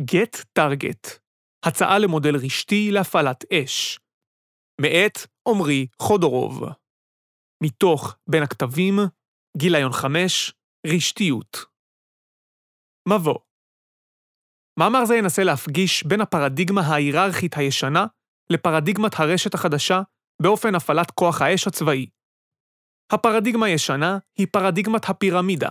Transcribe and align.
Get 0.00 0.44
Target, 0.58 1.18
הצעה 1.64 1.98
למודל 1.98 2.36
רשתי 2.36 2.90
להפעלת 2.90 3.44
אש. 3.52 4.00
מאת 4.80 5.18
עמרי 5.48 5.86
חודורוב. 6.02 6.62
מתוך 7.62 8.16
בין 8.30 8.42
הכתבים, 8.42 8.94
גיליון 9.56 9.92
5, 9.92 10.54
רשתיות. 10.86 11.56
מבוא 13.08 13.38
מאמר 14.78 15.04
זה 15.04 15.14
ינסה 15.14 15.44
להפגיש 15.44 16.06
בין 16.06 16.20
הפרדיגמה 16.20 16.80
ההיררכית 16.80 17.56
הישנה 17.56 18.06
לפרדיגמת 18.52 19.12
הרשת 19.18 19.54
החדשה 19.54 20.00
באופן 20.42 20.74
הפעלת 20.74 21.10
כוח 21.10 21.42
האש 21.42 21.66
הצבאי. 21.66 22.06
הפרדיגמה 23.12 23.66
הישנה 23.66 24.18
היא 24.38 24.46
פרדיגמת 24.52 25.08
הפירמידה, 25.08 25.68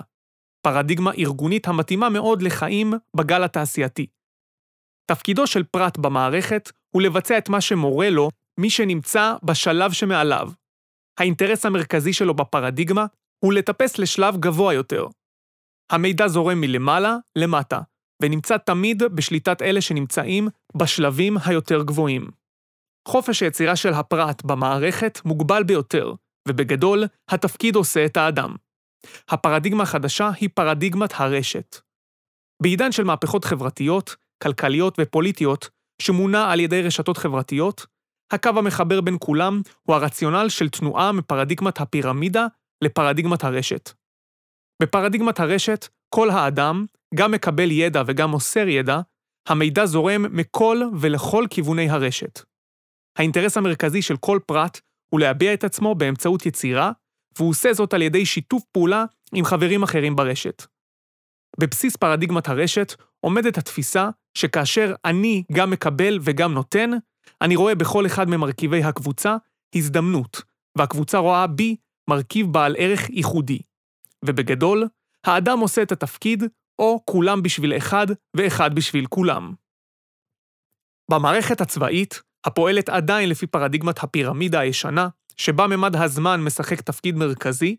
פרדיגמה 0.61 1.11
ארגונית 1.11 1.67
המתאימה 1.67 2.09
מאוד 2.09 2.41
לחיים 2.41 2.93
בגל 3.17 3.43
התעשייתי. 3.43 4.18
תפקידו 5.09 5.47
של 5.47 5.63
פרט 5.63 5.97
במערכת 5.97 6.71
הוא 6.89 7.01
לבצע 7.01 7.37
את 7.37 7.49
מה 7.49 7.61
שמורה 7.61 8.09
לו 8.09 8.29
מי 8.59 8.69
שנמצא 8.69 9.35
בשלב 9.43 9.91
שמעליו. 9.91 10.51
האינטרס 11.19 11.65
המרכזי 11.65 12.13
שלו 12.13 12.33
בפרדיגמה 12.33 13.05
הוא 13.45 13.53
לטפס 13.53 13.97
לשלב 13.97 14.37
גבוה 14.37 14.73
יותר. 14.73 15.07
המידע 15.91 16.27
זורם 16.27 16.61
מלמעלה 16.61 17.15
למטה, 17.35 17.79
ונמצא 18.21 18.57
תמיד 18.57 19.03
בשליטת 19.03 19.61
אלה 19.61 19.81
שנמצאים 19.81 20.47
בשלבים 20.77 21.37
היותר 21.45 21.83
גבוהים. 21.83 22.27
חופש 23.07 23.43
היצירה 23.43 23.75
של 23.75 23.93
הפרט 23.93 24.43
במערכת 24.43 25.19
מוגבל 25.25 25.63
ביותר, 25.63 26.13
ובגדול, 26.47 27.03
התפקיד 27.29 27.75
עושה 27.75 28.05
את 28.05 28.17
האדם. 28.17 28.55
הפרדיגמה 29.29 29.83
החדשה 29.83 30.29
היא 30.39 30.49
פרדיגמת 30.53 31.13
הרשת. 31.13 31.75
בעידן 32.61 32.91
של 32.91 33.03
מהפכות 33.03 33.45
חברתיות, 33.45 34.15
כלכליות 34.43 34.97
ופוליטיות, 35.01 35.69
שמונע 36.01 36.51
על 36.51 36.59
ידי 36.59 36.81
רשתות 36.81 37.17
חברתיות, 37.17 37.85
הקו 38.31 38.49
המחבר 38.49 39.01
בין 39.01 39.17
כולם 39.19 39.61
הוא 39.83 39.95
הרציונל 39.95 40.49
של 40.49 40.69
תנועה 40.69 41.11
מפרדיגמת 41.11 41.81
הפירמידה 41.81 42.45
לפרדיגמת 42.83 43.43
הרשת. 43.43 43.89
בפרדיגמת 44.81 45.39
הרשת, 45.39 45.87
כל 46.09 46.29
האדם, 46.29 46.85
גם 47.15 47.31
מקבל 47.31 47.71
ידע 47.71 48.03
וגם 48.07 48.29
מוסר 48.29 48.67
ידע, 48.67 48.99
המידע 49.47 49.85
זורם 49.85 50.25
מכל 50.35 50.81
ולכל 50.99 51.45
כיווני 51.49 51.89
הרשת. 51.89 52.39
האינטרס 53.17 53.57
המרכזי 53.57 54.01
של 54.01 54.17
כל 54.17 54.39
פרט 54.45 54.79
הוא 55.09 55.19
להביע 55.19 55.53
את 55.53 55.63
עצמו 55.63 55.95
באמצעות 55.95 56.45
יצירה, 56.45 56.91
והוא 57.37 57.49
עושה 57.49 57.73
זאת 57.73 57.93
על 57.93 58.01
ידי 58.01 58.25
שיתוף 58.25 58.63
פעולה 58.71 59.05
עם 59.33 59.45
חברים 59.45 59.83
אחרים 59.83 60.15
ברשת. 60.15 60.63
בבסיס 61.59 61.95
פרדיגמת 61.95 62.47
הרשת 62.47 62.95
עומדת 63.19 63.57
התפיסה 63.57 64.09
שכאשר 64.33 64.93
אני 65.05 65.43
גם 65.51 65.69
מקבל 65.69 66.19
וגם 66.21 66.53
נותן, 66.53 66.89
אני 67.41 67.55
רואה 67.55 67.75
בכל 67.75 68.05
אחד 68.05 68.29
ממרכיבי 68.29 68.83
הקבוצה 68.83 69.37
הזדמנות, 69.75 70.41
והקבוצה 70.77 71.17
רואה 71.17 71.47
בי 71.47 71.75
מרכיב 72.09 72.47
בעל 72.47 72.75
ערך 72.77 73.09
ייחודי. 73.09 73.59
ובגדול, 74.25 74.87
האדם 75.25 75.59
עושה 75.59 75.81
את 75.81 75.91
התפקיד, 75.91 76.43
או 76.79 77.01
כולם 77.05 77.43
בשביל 77.43 77.77
אחד 77.77 78.07
ואחד 78.35 78.75
בשביל 78.75 79.05
כולם. 79.05 79.53
במערכת 81.11 81.61
הצבאית, 81.61 82.21
הפועלת 82.45 82.89
עדיין 82.89 83.29
לפי 83.29 83.47
פרדיגמת 83.47 84.03
הפירמידה 84.03 84.59
הישנה, 84.59 85.07
שבה 85.37 85.67
ממד 85.67 85.95
הזמן 85.95 86.41
משחק 86.41 86.81
תפקיד 86.81 87.15
מרכזי, 87.15 87.75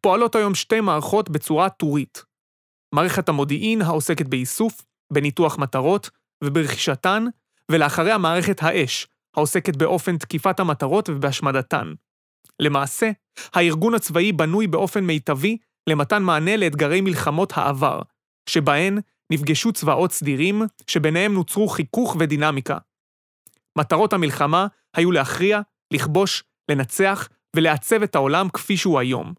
פועלות 0.00 0.34
היום 0.34 0.54
שתי 0.54 0.80
מערכות 0.80 1.30
בצורה 1.30 1.70
טורית. 1.70 2.24
מערכת 2.94 3.28
המודיעין 3.28 3.82
העוסקת 3.82 4.26
באיסוף, 4.26 4.82
בניתוח 5.12 5.58
מטרות 5.58 6.10
וברכישתן, 6.44 7.24
ולאחריה 7.70 8.18
מערכת 8.18 8.62
האש, 8.62 9.06
העוסקת 9.36 9.76
באופן 9.76 10.18
תקיפת 10.18 10.60
המטרות 10.60 11.08
ובהשמדתן. 11.08 11.92
למעשה, 12.60 13.10
הארגון 13.54 13.94
הצבאי 13.94 14.32
בנוי 14.32 14.66
באופן 14.66 15.04
מיטבי 15.04 15.56
למתן 15.88 16.22
מענה 16.22 16.56
לאתגרי 16.56 17.00
מלחמות 17.00 17.52
העבר, 17.56 18.02
שבהן 18.48 18.98
נפגשו 19.32 19.72
צבאות 19.72 20.12
סדירים, 20.12 20.62
שביניהם 20.86 21.34
נוצרו 21.34 21.68
חיכוך 21.68 22.16
ודינמיקה. 22.18 22.78
מטרות 23.78 24.12
המלחמה 24.12 24.66
היו 24.96 25.12
להכריע, 25.12 25.60
לכבוש, 25.92 26.44
לנצח 26.70 27.28
ולעצב 27.56 28.02
את 28.02 28.14
העולם 28.14 28.48
כפי 28.48 28.76
שהוא 28.76 28.98
היום. 28.98 29.34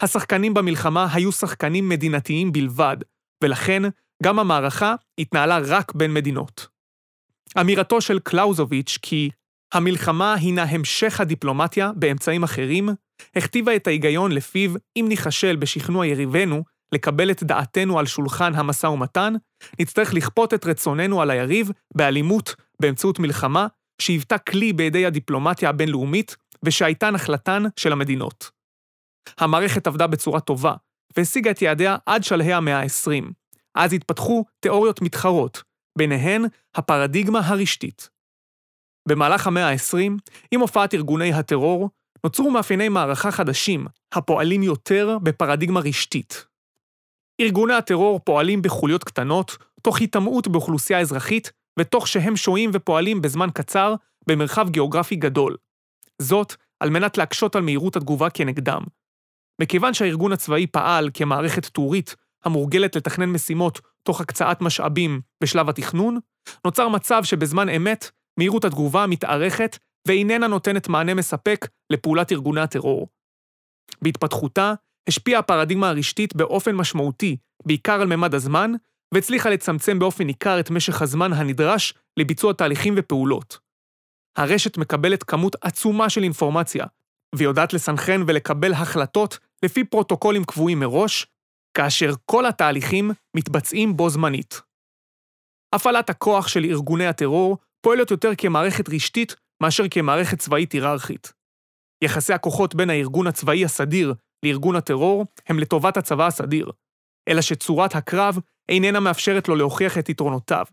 השחקנים 0.00 0.54
במלחמה 0.54 1.06
היו 1.12 1.32
שחקנים 1.32 1.88
מדינתיים 1.88 2.52
בלבד, 2.52 2.96
ולכן 3.44 3.82
גם 4.24 4.38
המערכה 4.38 4.94
התנהלה 5.18 5.58
רק 5.58 5.94
בין 5.94 6.14
מדינות. 6.14 6.66
אמירתו 7.60 8.00
של 8.00 8.18
קלאוזוביץ' 8.18 8.98
כי 9.02 9.30
המלחמה 9.74 10.34
הינה 10.34 10.62
המשך 10.62 11.20
הדיפלומטיה 11.20 11.90
באמצעים 11.96 12.42
אחרים, 12.42 12.88
הכתיבה 13.36 13.76
את 13.76 13.86
ההיגיון 13.86 14.32
לפיו 14.32 14.70
אם 14.96 15.06
ניכשל 15.08 15.56
בשכנוע 15.56 16.06
יריבינו 16.06 16.62
לקבל 16.92 17.30
את 17.30 17.42
דעתנו 17.42 17.98
על 17.98 18.06
שולחן 18.06 18.54
המשא 18.54 18.86
ומתן, 18.86 19.34
נצטרך 19.80 20.14
לכפות 20.14 20.54
את 20.54 20.66
רצוננו 20.66 21.22
על 21.22 21.30
היריב 21.30 21.70
באלימות 21.94 22.54
באמצעות 22.80 23.18
מלחמה, 23.18 23.66
שהיוותה 24.02 24.38
כלי 24.38 24.72
בידי 24.72 25.06
הדיפלומטיה 25.06 25.68
הבינלאומית 25.68 26.36
ושהייתה 26.62 27.10
נחלתן 27.10 27.62
של 27.76 27.92
המדינות. 27.92 28.50
המערכת 29.38 29.86
עבדה 29.86 30.06
בצורה 30.06 30.40
טובה, 30.40 30.74
והשיגה 31.16 31.50
את 31.50 31.62
יעדיה 31.62 31.96
עד 32.06 32.24
שלהי 32.24 32.52
המאה 32.52 32.80
ה-20. 32.80 33.43
אז 33.74 33.92
התפתחו 33.92 34.44
תיאוריות 34.60 35.02
מתחרות, 35.02 35.62
ביניהן 35.98 36.44
הפרדיגמה 36.74 37.40
הרשתית. 37.44 38.10
במהלך 39.08 39.46
המאה 39.46 39.70
ה-20, 39.70 40.12
עם 40.50 40.60
הופעת 40.60 40.94
ארגוני 40.94 41.32
הטרור, 41.32 41.90
נוצרו 42.24 42.50
מאפייני 42.50 42.88
מערכה 42.88 43.30
חדשים, 43.30 43.86
הפועלים 44.12 44.62
יותר 44.62 45.18
בפרדיגמה 45.22 45.80
רשתית. 45.80 46.46
ארגוני 47.40 47.74
הטרור 47.74 48.20
פועלים 48.24 48.62
בחוליות 48.62 49.04
קטנות, 49.04 49.56
תוך 49.82 50.00
היטמעות 50.00 50.48
באוכלוסייה 50.48 51.00
אזרחית, 51.00 51.52
ותוך 51.78 52.08
שהם 52.08 52.36
שוהים 52.36 52.70
ופועלים 52.72 53.22
בזמן 53.22 53.48
קצר 53.54 53.94
במרחב 54.26 54.68
גיאוגרפי 54.70 55.16
גדול. 55.16 55.56
זאת, 56.22 56.54
על 56.80 56.90
מנת 56.90 57.18
להקשות 57.18 57.56
על 57.56 57.62
מהירות 57.62 57.96
התגובה 57.96 58.30
כנגדם. 58.30 58.82
מכיוון 59.60 59.94
שהארגון 59.94 60.32
הצבאי 60.32 60.66
פעל 60.66 61.10
כמערכת 61.14 61.66
טורית 61.66 62.16
המורגלת 62.44 62.96
לתכנן 62.96 63.30
משימות 63.30 63.80
תוך 64.02 64.20
הקצאת 64.20 64.60
משאבים 64.60 65.20
בשלב 65.42 65.68
התכנון, 65.68 66.18
נוצר 66.64 66.88
מצב 66.88 67.24
שבזמן 67.24 67.68
אמת 67.68 68.10
מהירות 68.38 68.64
התגובה 68.64 69.06
מתארכת 69.06 69.78
ואיננה 70.08 70.46
נותנת 70.46 70.88
מענה 70.88 71.14
מספק 71.14 71.68
לפעולת 71.90 72.32
ארגוני 72.32 72.60
הטרור. 72.60 73.08
בהתפתחותה, 74.02 74.74
השפיעה 75.08 75.40
הפרדיגמה 75.40 75.88
הרשתית 75.88 76.36
באופן 76.36 76.74
משמעותי, 76.74 77.36
בעיקר 77.66 78.00
על 78.00 78.06
ממד 78.16 78.34
הזמן, 78.34 78.72
והצליחה 79.14 79.50
לצמצם 79.50 79.98
באופן 79.98 80.24
ניכר 80.24 80.60
את 80.60 80.70
משך 80.70 81.02
הזמן 81.02 81.32
הנדרש 81.32 81.94
לביצוע 82.16 82.52
תהליכים 82.52 82.94
ופעולות. 82.96 83.58
הרשת 84.38 84.78
מקבלת 84.78 85.22
כמות 85.22 85.56
עצומה 85.60 86.10
של 86.10 86.22
אינפורמציה, 86.22 86.86
ויודעת 87.34 87.72
לסנכרן 87.72 88.22
ולקבל 88.26 88.72
החלטות 88.72 89.38
לפי 89.64 89.84
פרוטוקולים 89.84 90.44
קבועים 90.44 90.80
מראש, 90.80 91.26
כאשר 91.76 92.10
כל 92.24 92.46
התהליכים 92.46 93.10
מתבצעים 93.36 93.96
בו 93.96 94.10
זמנית. 94.10 94.60
הפעלת 95.74 96.10
הכוח 96.10 96.48
של 96.48 96.64
ארגוני 96.64 97.06
הטרור 97.06 97.58
פועלת 97.80 98.10
יותר 98.10 98.30
כמערכת 98.38 98.88
רשתית 98.88 99.36
מאשר 99.62 99.84
כמערכת 99.90 100.38
צבאית 100.38 100.72
היררכית. 100.72 101.32
יחסי 102.04 102.32
הכוחות 102.32 102.74
בין 102.74 102.90
הארגון 102.90 103.26
הצבאי 103.26 103.64
הסדיר 103.64 104.14
לארגון 104.44 104.76
הטרור 104.76 105.26
הם 105.46 105.58
לטובת 105.58 105.96
הצבא 105.96 106.26
הסדיר, 106.26 106.70
אלא 107.28 107.40
שצורת 107.40 107.94
הקרב 107.94 108.38
איננה 108.68 109.00
מאפשרת 109.00 109.48
לו 109.48 109.56
להוכיח 109.56 109.98
את 109.98 110.08
יתרונותיו. 110.08 110.64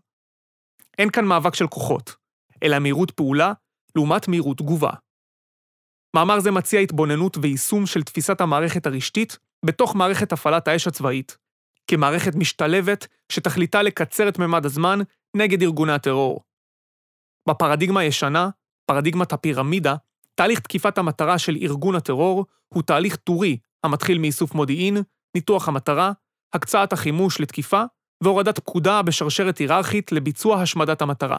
אין 0.98 1.10
כאן 1.10 1.24
מאבק 1.24 1.54
של 1.54 1.66
כוחות, 1.66 2.16
אלא 2.62 2.78
מהירות 2.78 3.10
פעולה 3.10 3.52
לעומת 3.96 4.28
מהירות 4.28 4.58
תגובה. 4.58 4.90
מאמר 6.16 6.40
זה 6.40 6.50
מציע 6.50 6.80
התבוננות 6.80 7.36
ויישום 7.42 7.86
של 7.86 8.02
תפיסת 8.02 8.40
המערכת 8.40 8.86
הרשתית 8.86 9.38
בתוך 9.64 9.94
מערכת 9.94 10.32
הפעלת 10.32 10.68
האש 10.68 10.86
הצבאית, 10.86 11.36
כמערכת 11.86 12.34
משתלבת 12.34 13.06
שתכליתה 13.32 13.82
לקצר 13.82 14.28
את 14.28 14.38
ממד 14.38 14.66
הזמן 14.66 14.98
נגד 15.36 15.62
ארגוני 15.62 15.92
הטרור. 15.92 16.40
בפרדיגמה 17.48 18.00
הישנה, 18.00 18.48
פרדיגמת 18.86 19.32
הפירמידה, 19.32 19.94
תהליך 20.34 20.60
תקיפת 20.60 20.98
המטרה 20.98 21.38
של 21.38 21.56
ארגון 21.62 21.94
הטרור 21.94 22.46
הוא 22.74 22.82
תהליך 22.82 23.16
טורי 23.16 23.58
המתחיל 23.84 24.18
מאיסוף 24.18 24.54
מודיעין, 24.54 24.96
ניתוח 25.34 25.68
המטרה, 25.68 26.12
הקצאת 26.54 26.92
החימוש 26.92 27.40
לתקיפה 27.40 27.82
והורדת 28.24 28.58
פקודה 28.58 29.02
בשרשרת 29.02 29.58
היררכית 29.58 30.12
לביצוע 30.12 30.62
השמדת 30.62 31.02
המטרה. 31.02 31.38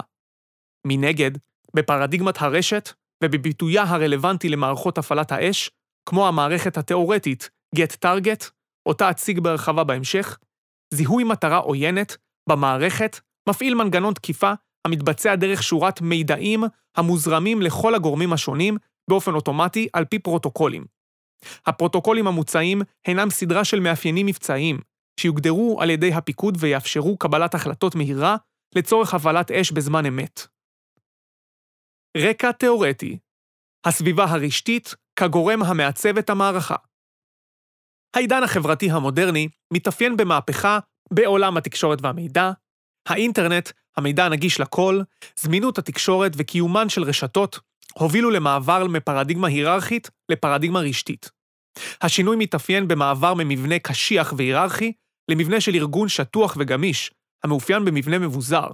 מנגד, 0.87 1.31
בפרדיגמת 1.75 2.41
הרשת 2.41 2.89
ובביטויה 3.23 3.83
הרלוונטי 3.83 4.49
למערכות 4.49 4.97
הפעלת 4.97 5.31
האש, 5.31 5.71
כמו 6.05 6.27
המערכת 6.27 6.77
התאורטית 6.77 7.49
Get 7.75 8.05
Target, 8.05 8.49
אותה 8.85 9.09
אציג 9.09 9.39
בהרחבה 9.39 9.83
בהמשך, 9.83 10.37
זיהוי 10.93 11.23
מטרה 11.23 11.57
עוינת 11.57 12.17
במערכת 12.49 13.19
מפעיל 13.49 13.75
מנגנון 13.75 14.13
תקיפה 14.13 14.53
המתבצע 14.85 15.35
דרך 15.35 15.63
שורת 15.63 16.01
מידעים 16.01 16.63
המוזרמים 16.97 17.61
לכל 17.61 17.95
הגורמים 17.95 18.33
השונים 18.33 18.77
באופן 19.09 19.33
אוטומטי 19.33 19.87
על 19.93 20.05
פי 20.05 20.19
פרוטוקולים. 20.19 20.85
הפרוטוקולים 21.65 22.27
המוצעים 22.27 22.81
הינם 23.07 23.29
סדרה 23.29 23.65
של 23.65 23.79
מאפיינים 23.79 24.25
מבצעיים, 24.25 24.79
שיוגדרו 25.19 25.81
על 25.81 25.89
ידי 25.89 26.13
הפיקוד 26.13 26.57
ויאפשרו 26.59 27.17
קבלת 27.17 27.55
החלטות 27.55 27.95
מהירה 27.95 28.35
לצורך 28.75 29.13
הפעלת 29.13 29.51
אש 29.51 29.71
בזמן 29.71 30.05
אמת. 30.05 30.47
רקע 32.17 32.51
תאורטי 32.51 33.17
הסביבה 33.85 34.23
הרשתית 34.23 34.95
כגורם 35.15 35.63
המעצב 35.63 36.17
את 36.17 36.29
המערכה. 36.29 36.75
העידן 38.15 38.43
החברתי 38.43 38.91
המודרני 38.91 39.47
מתאפיין 39.73 40.17
במהפכה 40.17 40.79
בעולם 41.11 41.57
התקשורת 41.57 41.99
והמידע, 42.01 42.51
האינטרנט, 43.07 43.69
המידע 43.97 44.25
הנגיש 44.25 44.59
לכל, 44.59 45.01
זמינות 45.35 45.77
התקשורת 45.77 46.31
וקיומן 46.37 46.89
של 46.89 47.03
רשתות 47.03 47.59
הובילו 47.93 48.31
למעבר 48.31 48.87
מפרדיגמה 48.87 49.47
היררכית 49.47 50.09
לפרדיגמה 50.29 50.79
רשתית. 50.79 51.29
השינוי 52.01 52.35
מתאפיין 52.35 52.87
במעבר 52.87 53.33
ממבנה 53.33 53.79
קשיח 53.79 54.33
והיררכי 54.37 54.93
למבנה 55.29 55.61
של 55.61 55.75
ארגון 55.75 56.09
שטוח 56.09 56.57
וגמיש, 56.59 57.11
המאופיין 57.43 57.85
במבנה 57.85 58.19
מבוזר, 58.19 58.67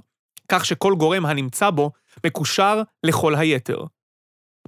כך 0.51 0.65
שכל 0.65 0.95
גורם 0.95 1.25
הנמצא 1.25 1.69
בו 1.69 1.91
מקושר 2.25 2.81
לכל 3.03 3.35
היתר. 3.35 3.83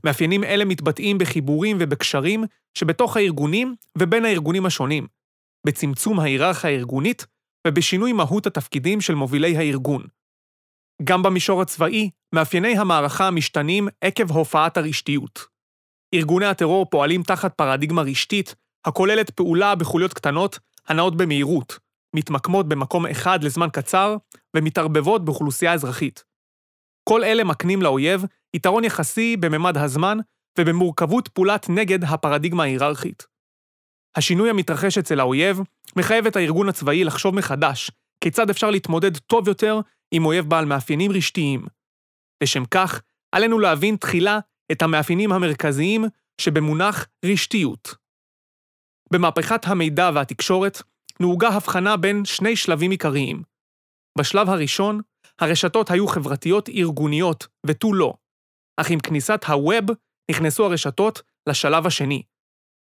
מאפיינים 0.04 0.44
אלה 0.44 0.66
מתבטאים 0.66 1.18
בחיבורים 1.18 1.78
ובקשרים 1.80 2.44
שבתוך 2.78 3.18
הארגונים 3.18 3.76
ובין 3.98 4.26
הארגונים 4.26 4.66
השונים, 4.66 5.08
בצמצום 5.68 6.20
ההיררכיה 6.20 6.70
הארגונית 6.70 7.26
ובשינוי 7.68 8.14
מהות 8.14 8.48
התפקידים 8.48 9.02
של 9.02 9.16
מובילי 9.16 9.58
הארגון. 9.58 10.04
גם 11.04 11.24
במישור 11.24 11.62
הצבאי, 11.62 12.10
מאפייני 12.36 12.78
המערכה 12.78 13.32
משתנים 13.32 13.88
עקב 14.02 14.32
הופעת 14.32 14.78
הרשתיות. 14.78 15.46
ארגוני 16.14 16.46
הטרור 16.46 16.86
פועלים 16.86 17.24
תחת 17.24 17.54
פרדיגמה 17.54 18.02
רשתית, 18.02 18.56
הכוללת 18.86 19.30
פעולה 19.30 19.76
בחוליות 19.76 20.14
קטנות 20.14 20.60
הנעות 20.88 21.18
במהירות, 21.18 21.80
מתמקמות 22.16 22.70
במקום 22.70 23.06
אחד 23.06 23.44
לזמן 23.44 23.68
קצר 23.74 24.16
ומתערבבות 24.56 25.26
באוכלוסייה 25.26 25.74
אזרחית. 25.74 26.24
כל 27.10 27.24
אלה 27.24 27.44
מקנים 27.44 27.82
לאויב 27.82 28.26
יתרון 28.56 28.84
יחסי 28.84 29.38
בממד 29.38 29.78
הזמן 29.78 30.18
ובמורכבות 30.60 31.28
פעולת 31.28 31.70
נגד 31.70 32.04
הפרדיגמה 32.04 32.64
ההיררכית. 32.64 33.28
השינוי 34.16 34.50
המתרחש 34.50 34.98
אצל 34.98 35.20
האויב 35.20 35.60
מחייב 35.96 36.26
את 36.26 36.36
הארגון 36.36 36.70
הצבאי 36.70 37.04
לחשוב 37.04 37.36
מחדש 37.36 37.92
כיצד 38.24 38.50
אפשר 38.50 38.70
להתמודד 38.70 39.18
טוב 39.18 39.48
יותר 39.48 39.80
עם 40.12 40.26
אויב 40.26 40.50
בעל 40.50 40.66
מאפיינים 40.66 41.12
רשתיים. 41.12 41.66
לשם 42.44 42.66
כך, 42.66 43.02
עלינו 43.32 43.60
להבין 43.60 43.96
תחילה 43.96 44.40
את 44.72 44.82
המאפיינים 44.82 45.32
המרכזיים 45.32 46.06
שבמונח 46.42 47.08
רשתיות. 47.26 47.96
במהפכת 49.14 49.68
המידע 49.68 50.10
והתקשורת 50.16 50.82
נהוגה 51.20 51.50
הבחנה 51.50 51.98
בין 51.98 52.26
שני 52.26 52.56
שלבים 52.56 52.92
עיקריים. 52.92 53.44
בשלב 54.18 54.50
הראשון, 54.50 55.02
הרשתות 55.40 55.92
היו 55.92 56.08
חברתיות 56.08 56.70
ארגוניות 56.70 57.48
ותו 57.66 57.94
לא, 57.94 58.14
אך 58.82 58.90
עם 58.90 59.00
כניסת 59.00 59.44
הווב 59.48 59.86
נכנסו 60.32 60.66
הרשתות 60.66 61.22
לשלב 61.48 61.86
השני, 61.86 62.24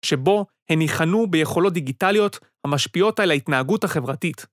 שבו 0.04 0.46
הן 0.70 0.78
ניחנו 0.78 1.26
ביכולות 1.30 1.72
דיגיטליות 1.72 2.38
המשפיעות 2.64 3.20
על 3.20 3.30
ההתנהגות 3.30 3.84
החברתית. 3.84 4.46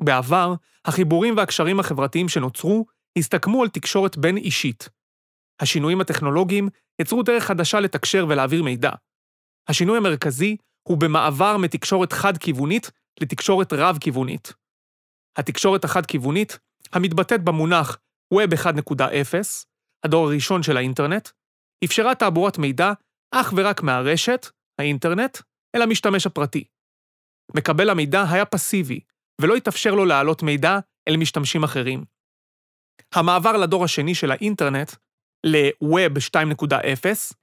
בעבר, 0.00 0.54
החיבורים 0.84 1.36
והקשרים 1.36 1.80
החברתיים 1.80 2.28
שנוצרו 2.28 2.86
הסתכמו 3.18 3.62
על 3.62 3.68
תקשורת 3.68 4.16
בין-אישית. 4.16 4.88
השינויים 5.60 6.00
הטכנולוגיים 6.00 6.68
יצרו 7.00 7.22
דרך 7.22 7.44
חדשה 7.44 7.80
לתקשר 7.80 8.26
ולהעביר 8.28 8.62
מידע. 8.62 8.90
השינוי 9.68 9.98
המרכזי 9.98 10.56
הוא 10.88 10.98
במעבר 10.98 11.56
מתקשורת 11.56 12.12
חד-כיוונית 12.12 12.90
לתקשורת 13.20 13.72
רב-כיוונית. 13.72 14.52
התקשורת 15.36 15.84
החד-כיוונית, 15.84 16.58
המתבטאת 16.92 17.44
במונח 17.44 17.98
Web 18.34 18.54
1.0, 18.54 19.04
הדור 20.04 20.26
הראשון 20.26 20.62
של 20.62 20.76
האינטרנט, 20.76 21.28
אפשרה 21.84 22.14
תעבורת 22.14 22.58
מידע 22.58 22.92
אך 23.30 23.52
ורק 23.56 23.82
מהרשת, 23.82 24.46
האינטרנט, 24.78 25.38
אל 25.76 25.82
המשתמש 25.82 26.26
הפרטי. 26.26 26.64
מקבל 27.56 27.90
המידע 27.90 28.24
היה 28.30 28.44
פסיבי, 28.44 29.00
ולא 29.40 29.54
התאפשר 29.54 29.94
לו 29.94 30.04
להעלות 30.04 30.42
מידע 30.42 30.78
אל 31.08 31.16
משתמשים 31.16 31.64
אחרים. 31.64 32.04
המעבר 33.14 33.56
לדור 33.56 33.84
השני 33.84 34.14
של 34.14 34.30
האינטרנט, 34.30 34.92
ל-Web 35.46 36.18
2.0, 36.30 37.34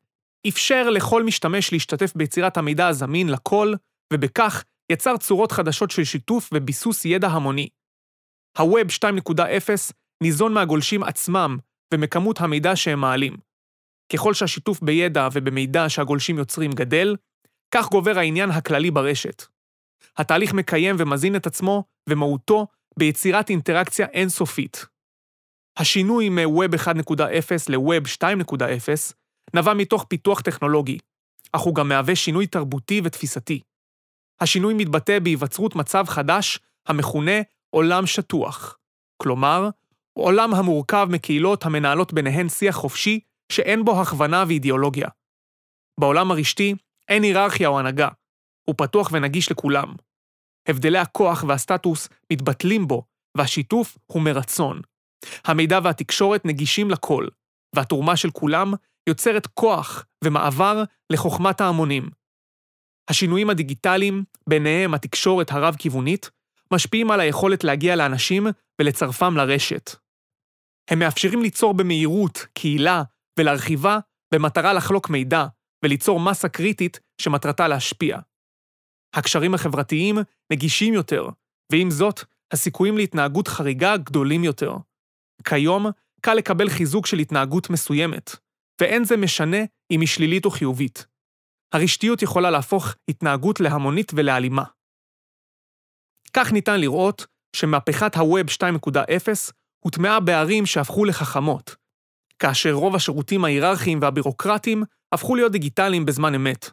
אפשר 0.50 0.90
לכל 0.90 1.24
משתמש 1.24 1.74
להשתתף 1.74 2.13
ביצירת 2.16 2.58
המידע 2.58 2.88
הזמין 2.88 3.30
לכל, 3.30 3.74
ובכך 4.13 4.63
יצר 4.92 5.18
צורות 5.18 5.52
חדשות 5.52 5.92
של 5.92 6.04
שיתוף 6.04 6.50
וביסוס 6.54 7.06
ידע 7.06 7.28
המוני. 7.28 7.69
ה-Web 8.58 9.06
2.0 9.06 9.94
ניזון 10.24 10.54
מהגולשים 10.54 11.04
עצמם 11.04 11.58
ומכמות 11.94 12.42
המידע 12.42 12.76
שהם 12.76 13.00
מעלים. 13.00 13.38
ככל 14.14 14.34
שהשיתוף 14.34 14.82
בידע 14.82 15.28
ובמידע 15.34 15.90
שהגולשים 15.90 16.38
יוצרים 16.38 16.72
גדל, 16.72 17.16
כך 17.72 17.90
גובר 17.90 18.20
העניין 18.20 18.50
הכללי 18.50 18.92
ברשת. 18.92 19.44
התהליך 20.18 20.54
מקיים 20.54 20.96
ומזין 21.00 21.36
את 21.36 21.48
עצמו 21.48 21.84
ומהותו 22.10 22.68
ביצירת 22.98 23.50
אינטראקציה 23.50 24.08
אינסופית. 24.08 24.86
השינוי 25.78 26.30
מ-Web 26.30 26.76
1.0 26.76 26.92
ל-Web 27.70 28.08
2.0 28.18 29.14
נבע 29.54 29.74
מתוך 29.74 30.06
פיתוח 30.10 30.42
טכנולוגי, 30.42 30.98
אך 31.52 31.62
הוא 31.62 31.76
גם 31.76 31.90
מהווה 31.90 32.16
שינוי 32.16 32.48
תרבותי 32.48 33.02
ותפיסתי. 33.04 33.62
השינוי 34.40 34.74
מתבטא 34.74 35.20
בהיווצרות 35.20 35.76
מצב 35.76 36.06
חדש 36.08 36.60
המכונה 36.88 37.42
עולם 37.70 38.08
שטוח. 38.08 38.78
כלומר, 39.18 39.70
עולם 40.13 40.54
המורכב 40.54 41.08
מקהילות 41.12 41.66
המנהלות 41.66 42.13
ביניהן 42.13 42.50
שיח 42.50 42.75
חופשי 42.75 43.19
שאין 43.52 43.86
בו 43.86 44.02
הכוונה 44.02 44.44
ואידיאולוגיה. 44.48 45.08
בעולם 46.00 46.31
הרשתי 46.31 46.75
אין 47.10 47.24
היררכיה 47.24 47.68
או 47.68 47.80
הנהגה, 47.80 48.10
הוא 48.68 48.75
פתוח 48.78 49.10
ונגיש 49.12 49.52
לכולם. 49.52 49.94
הבדלי 50.68 50.98
הכוח 50.98 51.44
והסטטוס 51.48 52.10
מתבטלים 52.34 52.88
בו, 52.88 53.04
והשיתוף 53.38 53.98
הוא 54.06 54.22
מרצון. 54.22 54.81
המידע 55.46 55.80
והתקשורת 55.84 56.46
נגישים 56.46 56.91
לכל, 56.91 57.27
והתרומה 57.75 58.18
של 58.18 58.32
כולם 58.32 58.74
יוצרת 59.10 59.48
כוח 59.48 60.06
ומעבר 60.24 60.84
לחוכמת 61.10 61.62
ההמונים. 61.62 62.10
השינויים 63.10 63.50
הדיגיטליים, 63.50 64.24
ביניהם 64.50 64.94
התקשורת 64.94 65.51
הרב-כיוונית, 65.51 66.30
משפיעים 66.74 67.12
על 67.12 67.20
היכולת 67.20 67.63
להגיע 67.63 67.96
לאנשים 67.96 68.48
ולצרפם 68.82 69.38
לרשת. 69.38 69.92
הם 70.90 71.00
מאפשרים 71.00 71.42
ליצור 71.42 71.74
במהירות 71.74 72.46
קהילה 72.54 73.04
ולהרחיבה 73.40 74.00
במטרה 74.34 74.74
לחלוק 74.74 75.10
מידע 75.10 75.46
וליצור 75.86 76.20
מסה 76.20 76.50
קריטית 76.50 77.00
שמטרתה 77.22 77.68
להשפיע. 77.68 78.20
הקשרים 79.16 79.54
החברתיים 79.54 80.18
נגישים 80.51 80.94
יותר, 80.94 81.30
ועם 81.72 81.92
זאת, 81.92 82.24
הסיכויים 82.51 82.98
להתנהגות 82.98 83.48
חריגה 83.48 83.98
גדולים 83.98 84.44
יותר. 84.44 84.75
כיום, 85.44 85.86
קל 86.22 86.34
לקבל 86.34 86.70
חיזוק 86.70 87.06
של 87.06 87.20
התנהגות 87.20 87.70
מסוימת, 87.70 88.32
ואין 88.82 89.04
זה 89.04 89.18
משנה 89.18 89.58
אם 89.92 90.01
היא 90.01 90.08
שלילית 90.08 90.46
או 90.46 90.51
חיובית. 90.51 91.06
הרשתיות 91.74 92.22
יכולה 92.22 92.50
להפוך 92.50 92.96
התנהגות 93.10 93.60
להמונית 93.60 94.12
ולאלימה. 94.16 94.63
כך 96.34 96.52
ניתן 96.52 96.80
לראות 96.80 97.26
שמהפכת 97.56 98.18
ה-Web 98.18 98.64
2.0 98.64 99.52
הוטמעה 99.80 100.20
בערים 100.20 100.66
שהפכו 100.66 101.06
לחכמות, 101.06 101.76
כאשר 102.40 102.72
רוב 102.72 102.96
השירותים 102.96 103.46
ההיררכיים 103.46 104.00
והבירוקרטיים 104.02 104.84
הפכו 105.12 105.36
להיות 105.36 105.52
דיגיטליים 105.52 106.06
בזמן 106.06 106.36
אמת. 106.36 106.70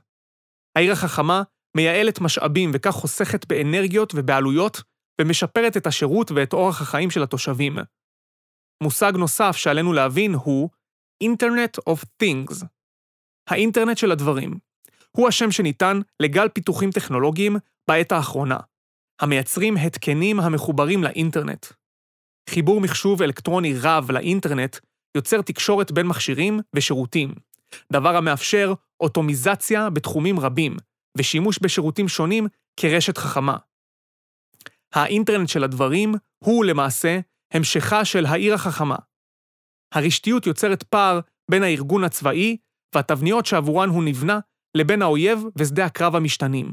העיר 0.77 0.93
החכמה 0.93 1.43
מייעלת 1.77 2.21
משאבים 2.21 2.71
וכך 2.75 2.91
חוסכת 2.91 3.47
באנרגיות 3.47 4.13
ובעלויות, 4.17 4.83
ומשפרת 5.21 5.77
את 5.77 5.87
השירות 5.87 6.31
ואת 6.31 6.53
אורח 6.53 6.83
החיים 6.83 7.11
של 7.11 7.23
התושבים. 7.23 7.79
מושג 8.83 9.13
נוסף 9.17 9.57
שעלינו 9.57 9.93
להבין 9.93 10.35
הוא 10.35 10.71
Internet 11.25 11.91
of 11.91 12.05
Things. 12.23 12.65
האינטרנט 13.49 13.99
של 13.99 14.13
הדברים. 14.13 14.59
הוא 15.11 15.29
השם 15.29 15.51
שניתן 15.51 16.01
לגל 16.21 16.49
פיתוחים 16.49 16.91
טכנולוגיים 16.91 17.57
בעת 17.89 18.13
האחרונה, 18.13 18.57
המייצרים 19.21 19.77
התקנים 19.77 20.41
המחוברים 20.41 21.05
לאינטרנט. 21.05 21.67
חיבור 22.51 22.81
מחשוב 22.81 23.23
אלקטרוני 23.23 23.75
רב 23.83 24.11
לאינטרנט 24.11 24.77
יוצר 25.17 25.43
תקשורת 25.43 25.93
בין 25.93 26.07
מכשירים 26.07 26.61
ושירותים, 26.77 27.35
דבר 27.93 28.17
המאפשר 28.17 28.73
אוטומיזציה 29.01 29.91
בתחומים 29.91 30.41
רבים, 30.41 30.77
ושימוש 31.19 31.59
בשירותים 31.63 32.09
שונים 32.09 32.47
כרשת 32.77 33.19
חכמה. 33.19 33.57
האינטרנט 34.95 35.49
של 35.49 35.65
הדברים 35.65 36.15
הוא 36.45 36.65
למעשה 36.65 37.21
המשכה 37.53 38.05
של 38.05 38.27
העיר 38.27 38.55
החכמה. 38.55 38.97
הרשתיות 39.95 40.47
יוצרת 40.47 40.83
פער 40.83 41.21
בין 41.51 41.63
הארגון 41.63 42.05
הצבאי 42.05 42.57
והתבניות 42.95 43.47
שעבורן 43.47 43.89
הוא 43.89 44.05
נבנה 44.05 44.39
לבין 44.77 45.03
האויב 45.03 45.41
ושדה 45.59 45.85
הקרב 45.85 46.17
המשתנים. 46.17 46.71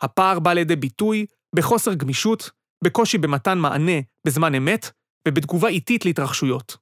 הפער 0.00 0.38
בא 0.38 0.52
לידי 0.52 0.76
ביטוי 0.76 1.26
בחוסר 1.56 1.94
גמישות, 1.94 2.50
בקושי 2.84 3.18
במתן 3.18 3.58
מענה 3.58 4.00
בזמן 4.26 4.54
אמת 4.54 4.90
ובתגובה 5.28 5.68
איטית 5.68 6.04
להתרחשויות. 6.04 6.76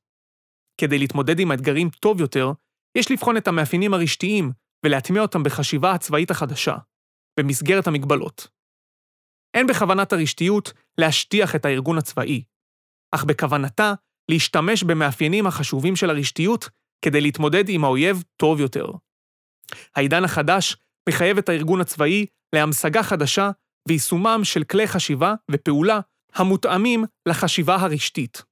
כדי 0.81 0.99
להתמודד 0.99 1.41
עם 1.41 1.51
האתגרים 1.51 1.91
טוב 1.91 2.21
יותר, 2.21 2.53
יש 2.99 3.11
לבחון 3.11 3.37
את 3.37 3.49
המאפיינים 3.49 3.95
הרשתיים 3.95 4.53
ולהטמיע 4.85 5.23
אותם 5.23 5.43
בחשיבה 5.43 5.93
הצבאית 5.93 6.31
החדשה, 6.31 6.77
במסגרת 7.41 7.87
המגבלות. 7.87 8.49
אין 9.55 9.67
בכוונת 9.67 10.13
הרשתיות 10.13 10.73
להשטיח 11.01 11.57
את 11.57 11.65
הארגון 11.65 11.99
הצבאי, 11.99 12.45
אך 13.15 13.25
בכוונתה 13.25 13.93
להשתמש 14.31 14.83
במאפיינים 14.83 15.47
החשובים 15.47 15.97
של 15.97 16.11
הרשתיות 16.11 16.69
כדי 17.05 17.21
להתמודד 17.21 17.69
עם 17.69 17.85
האויב 17.85 18.23
טוב 18.37 18.61
יותר. 18.61 18.87
העידן 19.97 20.25
החדש 20.25 20.77
מחייב 21.09 21.39
את 21.39 21.49
הארגון 21.49 21.81
הצבאי 21.81 22.27
להמשגה 22.55 23.03
חדשה 23.03 23.51
ויישומם 23.88 24.40
של 24.42 24.64
כלי 24.64 24.87
חשיבה 24.87 25.35
ופעולה 25.50 26.00
המותאמים 26.35 27.04
לחשיבה 27.28 27.76
הרשתית. 27.76 28.42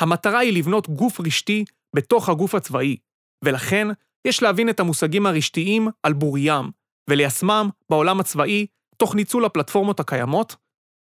המטרה 0.00 0.38
היא 0.38 0.58
לבנות 0.58 0.88
גוף 0.88 1.20
רשתי 1.20 1.64
בתוך 1.96 2.28
הגוף 2.28 2.54
הצבאי, 2.54 2.96
ולכן 3.44 3.86
יש 4.26 4.42
להבין 4.42 4.68
את 4.68 4.80
המושגים 4.80 5.26
הרשתיים 5.26 5.88
על 6.02 6.12
בוריים, 6.12 6.70
וליישמם 7.10 7.68
בעולם 7.90 8.20
הצבאי 8.20 8.66
תוך 8.96 9.14
ניצול 9.14 9.44
הפלטפורמות 9.44 10.00
הקיימות, 10.00 10.56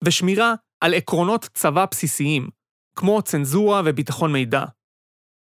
ושמירה 0.03 0.53
על 0.83 0.93
עקרונות 0.93 1.49
צבא 1.53 1.85
בסיסיים, 1.91 2.49
כמו 2.99 3.21
צנזורה 3.21 3.81
וביטחון 3.85 4.33
מידע. 4.33 4.65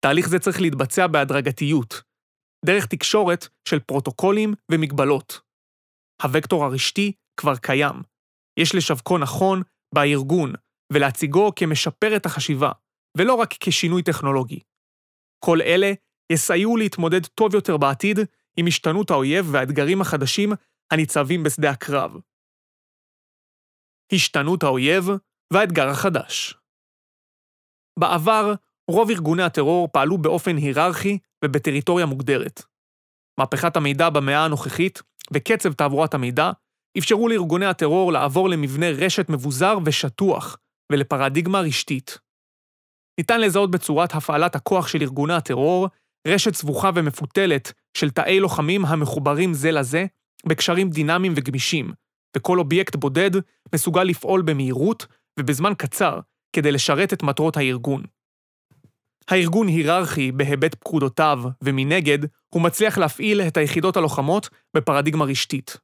תהליך 0.04 0.28
זה 0.28 0.38
צריך 0.38 0.60
להתבצע 0.60 1.06
בהדרגתיות, 1.06 2.02
דרך 2.64 2.86
תקשורת 2.86 3.48
של 3.68 3.80
פרוטוקולים 3.80 4.54
ומגבלות. 4.72 5.40
הוקטור 6.22 6.64
הרשתי 6.64 7.12
כבר 7.40 7.56
קיים. 7.56 7.94
יש 8.56 8.74
לשווקו 8.74 9.18
נכון 9.18 9.62
בארגון, 9.94 10.52
ולהציגו 10.92 11.52
כמשפר 11.56 12.16
את 12.16 12.26
החשיבה, 12.26 12.72
ולא 13.16 13.34
רק 13.34 13.54
כשינוי 13.60 14.02
טכנולוגי. 14.02 14.60
כל 15.44 15.62
אלה 15.62 15.92
יסייעו 16.32 16.76
להתמודד 16.76 17.26
טוב 17.26 17.54
יותר 17.54 17.76
בעתיד 17.76 18.18
עם 18.56 18.66
השתנות 18.66 19.10
האויב 19.10 19.46
והאתגרים 19.52 20.00
החדשים 20.00 20.52
הניצבים 20.90 21.42
בשדה 21.42 21.70
הקרב. 21.70 22.12
השתנות 24.12 24.62
האויב 24.62 25.04
והאתגר 25.52 25.88
החדש. 25.88 26.54
בעבר, 27.98 28.54
רוב 28.90 29.10
ארגוני 29.10 29.42
הטרור 29.42 29.88
פעלו 29.92 30.18
באופן 30.18 30.56
היררכי 30.56 31.18
ובטריטוריה 31.44 32.06
מוגדרת. 32.06 32.62
מהפכת 33.40 33.76
המידע 33.76 34.10
במאה 34.10 34.44
הנוכחית 34.44 35.02
וקצב 35.32 35.72
תעבורת 35.72 36.14
המידע 36.14 36.50
אפשרו 36.98 37.28
לארגוני 37.28 37.66
הטרור 37.66 38.12
לעבור 38.12 38.48
למבנה 38.48 38.90
רשת 38.90 39.28
מבוזר 39.28 39.78
ושטוח 39.84 40.56
ולפרדיגמה 40.92 41.60
רשתית. 41.60 42.18
ניתן 43.18 43.40
לזהות 43.40 43.70
בצורת 43.70 44.14
הפעלת 44.14 44.54
הכוח 44.54 44.88
של 44.88 45.02
ארגוני 45.02 45.34
הטרור 45.34 45.88
רשת 46.26 46.54
סבוכה 46.54 46.90
ומפותלת 46.94 47.72
של 47.96 48.10
תאי 48.10 48.40
לוחמים 48.40 48.84
המחוברים 48.84 49.54
זה 49.54 49.70
לזה 49.70 50.06
בקשרים 50.46 50.90
דינמיים 50.90 51.32
וגמישים, 51.36 51.92
וכל 52.36 52.58
אובייקט 52.58 52.96
בודד 52.96 53.30
מסוגל 53.74 54.04
לפעול 54.04 54.42
במהירות 54.42 55.06
ובזמן 55.40 55.72
קצר 55.78 56.20
כדי 56.52 56.72
לשרת 56.72 57.12
את 57.12 57.22
מטרות 57.22 57.56
הארגון. 57.56 58.02
הארגון 59.28 59.68
היררכי 59.68 60.32
בהיבט 60.32 60.74
פקודותיו, 60.74 61.42
ומנגד, 61.64 62.18
הוא 62.54 62.62
מצליח 62.62 62.98
להפעיל 62.98 63.40
את 63.40 63.56
היחידות 63.56 63.96
הלוחמות 63.96 64.48
בפרדיגמה 64.76 65.24
רשתית. 65.24 65.76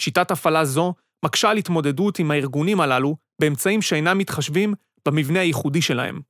שיטת 0.00 0.30
הפעלה 0.30 0.64
זו 0.64 0.94
מקשה 1.24 1.50
על 1.50 1.56
התמודדות 1.56 2.18
עם 2.18 2.30
הארגונים 2.30 2.80
הללו 2.80 3.16
באמצעים 3.40 3.82
שאינם 3.82 4.18
מתחשבים 4.18 4.74
במבנה 5.08 5.40
הייחודי 5.40 5.82
שלהם. 5.82 6.20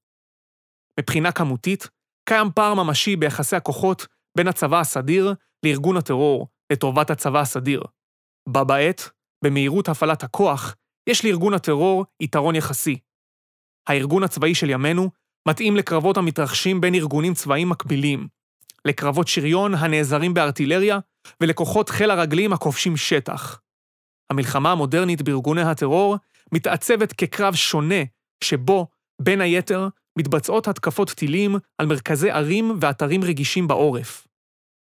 מבחינה 1.00 1.32
כמותית, 1.32 1.88
קיים 2.28 2.48
פער 2.54 2.74
ממשי 2.74 3.16
ביחסי 3.16 3.56
הכוחות 3.56 4.06
בין 4.36 4.48
הצבא 4.48 4.80
הסדיר 4.80 5.34
לארגון 5.64 5.96
הטרור 5.96 6.48
לטובת 6.72 7.10
הצבא 7.10 7.40
הסדיר. 7.40 7.82
בה 8.48 8.64
בעת, 8.64 9.10
במהירות 9.44 9.88
הפעלת 9.88 10.22
הכוח, 10.22 10.74
יש 11.08 11.24
לארגון 11.24 11.54
הטרור 11.54 12.04
יתרון 12.20 12.56
יחסי. 12.56 12.98
הארגון 13.88 14.22
הצבאי 14.22 14.54
של 14.54 14.70
ימינו 14.70 15.10
מתאים 15.48 15.76
לקרבות 15.76 16.16
המתרחשים 16.16 16.80
בין 16.80 16.94
ארגונים 16.94 17.34
צבאיים 17.34 17.68
מקבילים, 17.68 18.28
לקרבות 18.84 19.28
שריון 19.28 19.74
הנעזרים 19.74 20.34
בארטילריה 20.34 20.98
ולכוחות 21.40 21.88
חיל 21.88 22.10
הרגלים 22.10 22.52
הכובשים 22.52 22.96
שטח. 22.96 23.60
המלחמה 24.30 24.72
המודרנית 24.72 25.22
בארגוני 25.22 25.62
הטרור 25.62 26.16
מתעצבת 26.52 27.12
כקרב 27.12 27.54
שונה, 27.54 28.02
שבו, 28.44 28.86
בין 29.22 29.40
היתר, 29.40 29.88
מתבצעות 30.18 30.68
התקפות 30.68 31.10
טילים 31.10 31.56
על 31.78 31.86
מרכזי 31.86 32.30
ערים 32.30 32.78
ואתרים 32.80 33.24
רגישים 33.24 33.68
בעורף. 33.68 34.26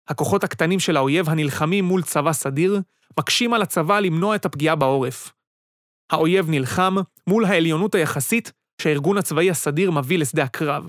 הכוחות 0.09 0.45
הקטנים 0.45 0.81
של 0.81 0.97
האויב 0.97 1.29
הנלחמים 1.29 1.85
מול 1.85 2.03
צבא 2.03 2.33
סדיר, 2.33 2.81
מקשים 3.21 3.55
על 3.55 3.63
הצבא 3.63 4.01
למנוע 4.01 4.37
את 4.37 4.45
הפגיעה 4.45 4.77
בעורף. 4.77 5.33
האויב 6.11 6.51
נלחם 6.51 6.95
מול 7.27 7.45
העליונות 7.45 7.95
היחסית 7.95 8.53
שהארגון 8.83 9.19
הצבאי 9.19 9.51
הסדיר 9.51 9.91
מביא 9.91 10.19
לשדה 10.19 10.43
הקרב. 10.43 10.89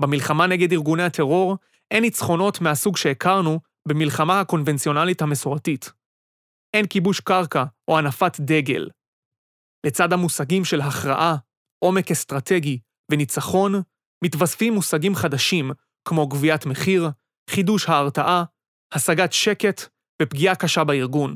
במלחמה 0.00 0.46
נגד 0.46 0.72
ארגוני 0.72 1.02
הטרור 1.02 1.56
אין 1.90 2.02
ניצחונות 2.02 2.60
מהסוג 2.60 2.96
שהכרנו 2.96 3.60
במלחמה 3.88 4.40
הקונבנציונלית 4.40 5.22
המסורתית. 5.22 5.92
אין 6.74 6.86
כיבוש 6.86 7.20
קרקע 7.20 7.64
או 7.88 7.98
הנפת 7.98 8.40
דגל. 8.40 8.88
לצד 9.86 10.12
המושגים 10.12 10.64
של 10.64 10.80
הכרעה, 10.80 11.36
עומק 11.84 12.10
אסטרטגי 12.10 12.78
וניצחון, 13.10 13.72
מתווספים 14.24 14.74
מושגים 14.74 15.14
חדשים 15.14 15.70
כמו 16.08 16.28
גביית 16.28 16.66
מחיר, 16.66 17.08
חידוש 17.50 17.88
ההרתעה, 17.88 18.44
השגת 18.92 19.32
שקט 19.32 19.80
ופגיעה 20.22 20.54
קשה 20.54 20.84
בארגון. 20.84 21.34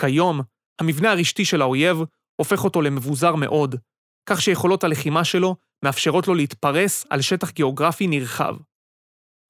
כיום, 0.00 0.40
המבנה 0.80 1.12
הרשתי 1.12 1.44
של 1.44 1.62
האויב 1.62 1.96
הופך 2.36 2.64
אותו 2.64 2.82
למבוזר 2.82 3.34
מאוד, 3.34 3.74
כך 4.26 4.42
שיכולות 4.42 4.84
הלחימה 4.84 5.24
שלו 5.24 5.56
מאפשרות 5.84 6.28
לו 6.28 6.34
להתפרס 6.34 7.06
על 7.10 7.20
שטח 7.20 7.50
גיאוגרפי 7.50 8.06
נרחב. 8.06 8.56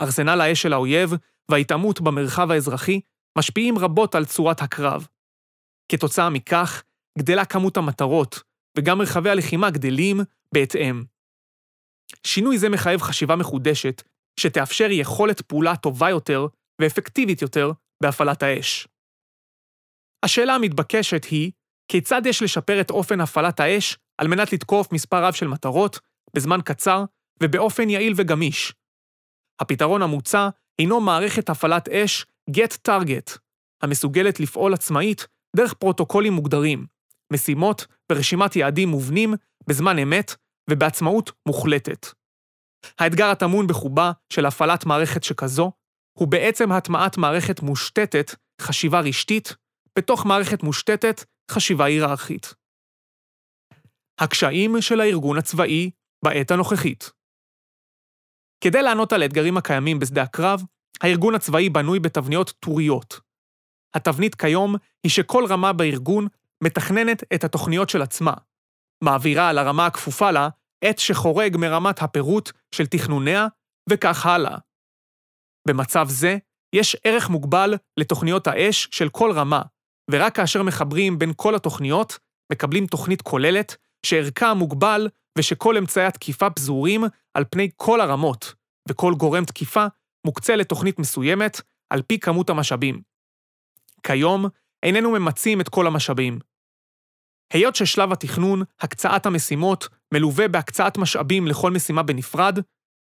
ארסנל 0.00 0.40
האש 0.40 0.62
של 0.62 0.73
האויב 0.73 1.11
וההתעמות 1.50 2.00
במרחב 2.00 2.50
האזרחי 2.50 3.00
משפיעים 3.38 3.78
רבות 3.78 4.14
על 4.14 4.25
צורת 4.25 4.62
הקרב. 4.62 5.06
כתוצאה 5.88 6.30
מכך, 6.30 6.82
גדלה 7.18 7.44
כמות 7.44 7.76
המטרות, 7.76 8.42
וגם 8.78 8.99
מרחבי 8.99 9.30
הלחימה 9.30 9.70
גדלים 9.70 10.20
בהתאם. 10.54 11.04
שינוי 12.26 12.58
זה 12.58 12.68
מחייב 12.68 13.00
חשיבה 13.00 13.37
מחודשת, 13.37 14.02
שתאפשר 14.40 14.90
יכולת 14.90 15.40
פעולה 15.40 15.76
טובה 15.76 16.11
יותר 16.11 16.46
ואפקטיבית 16.80 17.42
יותר 17.42 17.72
בהפעלת 18.02 18.42
האש. 18.42 18.88
השאלה 20.25 20.54
המתבקשת 20.54 21.25
היא, 21.25 21.52
כיצד 21.88 22.22
יש 22.26 22.42
לשפר 22.42 22.80
את 22.80 22.90
אופן 22.90 23.20
הפעלת 23.20 23.61
האש 23.61 23.99
על 24.18 24.28
מנת 24.28 24.52
לתקוף 24.52 24.92
מספר 24.92 25.25
רב 25.25 25.32
של 25.32 25.46
מטרות, 25.49 25.99
בזמן 26.37 26.58
קצר 26.64 27.04
ובאופן 27.42 27.90
יעיל 27.90 28.12
וגמיש. 28.16 28.75
הפתרון 29.61 30.02
המוצע 30.02 30.49
הינו 30.79 31.00
מערכת 31.00 31.50
הפעלת 31.50 31.88
אש 31.88 32.26
Get 32.50 32.88
Target, 32.88 33.38
המסוגלת 33.83 34.41
לפעול 34.41 34.75
עצמאית 34.75 35.26
דרך 35.57 35.75
פרוטוקולים 35.75 36.33
מוגדרים, 36.33 36.87
משימות 37.33 37.87
ורשימת 38.12 38.57
יעדים 38.57 38.88
מובנים 38.88 39.35
בזמן 39.69 39.99
אמת 39.99 40.35
ובעצמאות 40.71 41.33
מוחלטת. 41.49 42.07
האתגר 42.99 43.26
הטמון 43.26 43.67
בחובה 43.67 44.12
של 44.33 44.47
הפעלת 44.47 44.87
מערכת 44.87 45.25
שכזו, 45.25 45.73
הוא 46.19 46.29
בעצם 46.29 46.73
הטמעת 46.73 47.19
מערכת 47.19 47.61
מושתתת, 47.61 48.35
חשיבה 48.61 49.00
רשתית, 49.00 49.57
בתוך 49.99 50.26
מערכת 50.26 50.62
מושתתת, 50.62 51.25
חשיבה 51.50 51.85
היררכית. 51.85 52.55
הקשיים 54.21 54.81
של 54.81 55.00
הארגון 55.00 55.38
הצבאי 55.38 55.91
בעת 56.25 56.50
הנוכחית. 56.50 57.11
כדי 58.62 58.83
לענות 58.83 59.12
על 59.12 59.23
האתגרים 59.23 59.57
הקיימים 59.57 59.99
בשדה 59.99 60.23
הקרב, 60.23 60.62
הארגון 61.00 61.35
הצבאי 61.35 61.69
בנוי 61.69 62.00
בתבניות 62.00 62.50
טוריות. 62.50 63.21
התבנית 63.95 64.35
כיום 64.35 64.75
היא 65.02 65.11
שכל 65.11 65.45
רמה 65.49 65.73
בארגון 65.73 66.26
מתכננת 66.64 67.23
את 67.35 67.45
התוכניות 67.45 67.88
של 67.88 68.02
עצמה, 68.02 68.33
מעבירה 69.04 69.49
על 69.49 69.59
הרמה 69.59 69.87
הכפופה 69.87 70.31
לה 70.31 70.49
עת 70.85 70.99
שחורג 70.99 71.57
מרמת 71.57 72.02
הפירוט 72.02 72.50
של 72.75 72.87
תכנוניה, 72.87 73.47
וכך 73.90 74.26
הלאה. 74.26 74.59
במצב 75.69 76.07
זה, 76.09 76.37
יש 76.75 76.97
ערך 77.04 77.31
מוגבל 77.31 77.75
לתוכניות 77.97 78.47
האש 78.47 78.88
של 78.90 79.09
כל 79.09 79.33
רמה, 79.33 79.62
ורק 80.11 80.37
כאשר 80.37 80.62
מחברים 80.62 81.19
בין 81.19 81.33
כל 81.37 81.54
התוכניות, 81.54 82.19
מקבלים 82.52 82.87
תוכנית 82.87 83.23
כוללת 83.23 83.76
שערכה 84.07 84.54
מוגבל 84.54 85.09
ושכל 85.38 85.76
אמצעי 85.76 86.07
התקיפה 86.07 86.50
פזורים 86.50 87.04
על 87.34 87.44
פני 87.50 87.70
כל 87.76 88.00
הרמות, 88.00 88.54
וכל 88.88 89.14
גורם 89.16 89.44
תקיפה 89.44 89.86
מוקצה 90.26 90.56
לתוכנית 90.56 90.98
מסוימת 90.98 91.60
על 91.90 92.02
פי 92.02 92.18
כמות 92.18 92.50
המשאבים. 92.50 93.02
כיום, 94.02 94.46
איננו 94.82 95.10
ממצים 95.10 95.60
את 95.60 95.68
כל 95.68 95.86
המשאבים. 95.86 96.38
היות 97.52 97.74
ששלב 97.76 98.12
התכנון, 98.12 98.62
הקצאת 98.80 99.26
המשימות, 99.26 99.88
מלווה 100.14 100.48
בהקצאת 100.48 100.98
משאבים 100.98 101.46
לכל 101.46 101.70
משימה 101.70 102.02
בנפרד, 102.02 102.58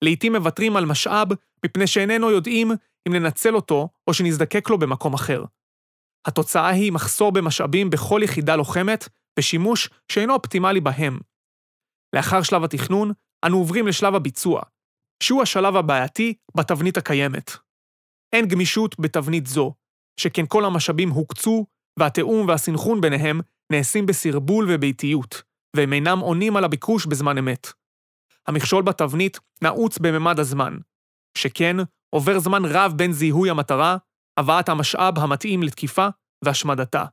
לעתים 0.05 0.37
מוותרים 0.37 0.77
על 0.77 0.85
משאב 0.85 1.29
מפני 1.65 1.87
שאיננו 1.87 2.31
יודעים 2.31 2.71
אם 3.09 3.13
לנצל 3.13 3.55
אותו 3.55 3.89
או 4.07 4.15
שנזדקק 4.15 4.71
לו 4.71 4.79
במקום 4.79 5.15
אחר. 5.15 5.45
התוצאה 6.27 6.69
היא 6.69 6.93
מחסור 6.93 7.33
במשאבים 7.33 7.91
בכל 7.91 8.21
יחידה 8.25 8.57
לוחמת 8.57 9.09
ושימוש 9.39 9.91
שאינו 10.13 10.35
אופטימלי 10.35 10.81
בהם. 10.81 11.19
לאחר 12.17 12.43
שלב 12.43 12.65
התכנון, 12.65 13.13
אנו 13.45 13.59
עוברים 13.59 13.87
לשלב 13.87 14.15
הביצוע, 14.15 14.63
שהוא 15.23 15.43
השלב 15.43 15.77
הבעייתי 15.77 16.35
בתבנית 16.57 16.97
הקיימת. 16.97 17.51
אין 18.33 18.49
גמישות 18.49 19.01
בתבנית 19.01 19.47
זו, 19.47 19.75
שכן 20.21 20.45
כל 20.49 20.65
המשאבים 20.65 21.11
הוקצו, 21.11 21.67
והתיאום 21.99 22.49
והסנכרון 22.49 23.01
ביניהם 23.01 23.41
נעשים 23.73 24.07
בסרבול 24.07 24.67
ובאיטיות, 24.69 25.43
והם 25.77 25.93
אינם 25.93 26.19
עונים 26.19 26.57
על 26.57 26.65
הביקוש 26.65 27.07
בזמן 27.07 27.39
אמת. 27.39 27.67
המכשול 28.47 28.83
בתבנית 28.83 29.39
נעוץ 29.63 29.99
בממד 29.99 30.41
הזמן, 30.41 30.77
שכן 31.39 31.77
עובר 32.11 32.39
זמן 32.39 32.63
רב 32.65 32.93
בין 32.97 33.13
זיהוי 33.13 33.51
המטרה, 33.51 33.97
הבאת 34.37 34.69
המשאב 34.69 35.19
המתאים 35.19 35.63
לתקיפה 35.63 36.09
והשמדתה. 36.45 37.05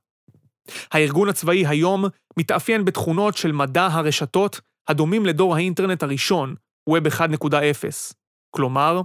הארגון 0.91 1.29
הצבאי 1.29 1.67
היום 1.67 2.05
מתאפיין 2.39 2.85
בתכונות 2.85 3.37
של 3.37 3.51
מדע 3.51 3.85
הרשתות 3.85 4.61
הדומים 4.87 5.25
לדור 5.25 5.55
האינטרנט 5.55 6.03
הראשון, 6.03 6.55
Web 6.89 7.09
1.0. 7.09 8.13
כלומר, 8.55 9.01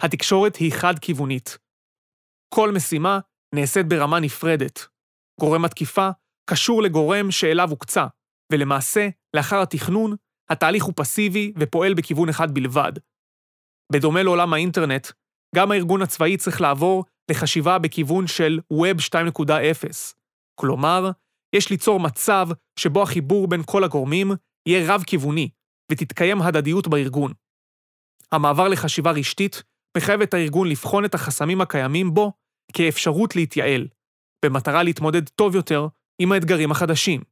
התקשורת 0.00 0.56
היא 0.56 0.72
חד-כיוונית. 0.72 1.58
כל 2.54 2.72
משימה 2.72 3.18
נעשית 3.54 3.86
ברמה 3.88 4.20
נפרדת. 4.20 4.86
גורם 5.40 5.64
התקיפה 5.64 6.08
קשור 6.50 6.82
לגורם 6.82 7.30
שאליו 7.30 7.70
הוקצה, 7.70 8.06
ולמעשה, 8.52 9.08
לאחר 9.36 9.62
התכנון, 9.62 10.16
התהליך 10.50 10.84
הוא 10.84 10.94
פסיבי 10.96 11.52
ופועל 11.58 11.94
בכיוון 11.94 12.28
אחד 12.28 12.54
בלבד. 12.54 12.92
בדומה 13.92 14.22
לעולם 14.22 14.52
האינטרנט, 14.52 15.06
גם 15.54 15.70
הארגון 15.72 16.02
הצבאי 16.02 16.36
צריך 16.36 16.60
לעבור 16.60 17.04
לחשיבה 17.30 17.78
בכיוון 17.78 18.26
של 18.26 18.60
Web 18.72 19.00
2.0. 19.08 20.14
כלומר, 20.60 21.10
יש 21.56 21.70
ליצור 21.70 22.00
מצב 22.00 22.48
שבו 22.78 23.02
החיבור 23.02 23.48
בין 23.48 23.62
כל 23.66 23.84
הגורמים 23.84 24.32
יהיה 24.66 24.94
רב-כיווני, 24.94 25.48
ותתקיים 25.92 26.42
הדדיות 26.42 26.88
בארגון. 26.88 27.32
המעבר 28.32 28.68
לחשיבה 28.68 29.10
רשתית 29.10 29.62
מחייב 29.96 30.20
את 30.20 30.34
הארגון 30.34 30.68
לבחון 30.68 31.04
את 31.04 31.14
החסמים 31.14 31.60
הקיימים 31.60 32.14
בו 32.14 32.32
כאפשרות 32.72 33.36
להתייעל, 33.36 33.88
במטרה 34.44 34.82
להתמודד 34.82 35.28
טוב 35.28 35.54
יותר 35.54 35.86
עם 36.18 36.32
האתגרים 36.32 36.70
החדשים. 36.70 37.22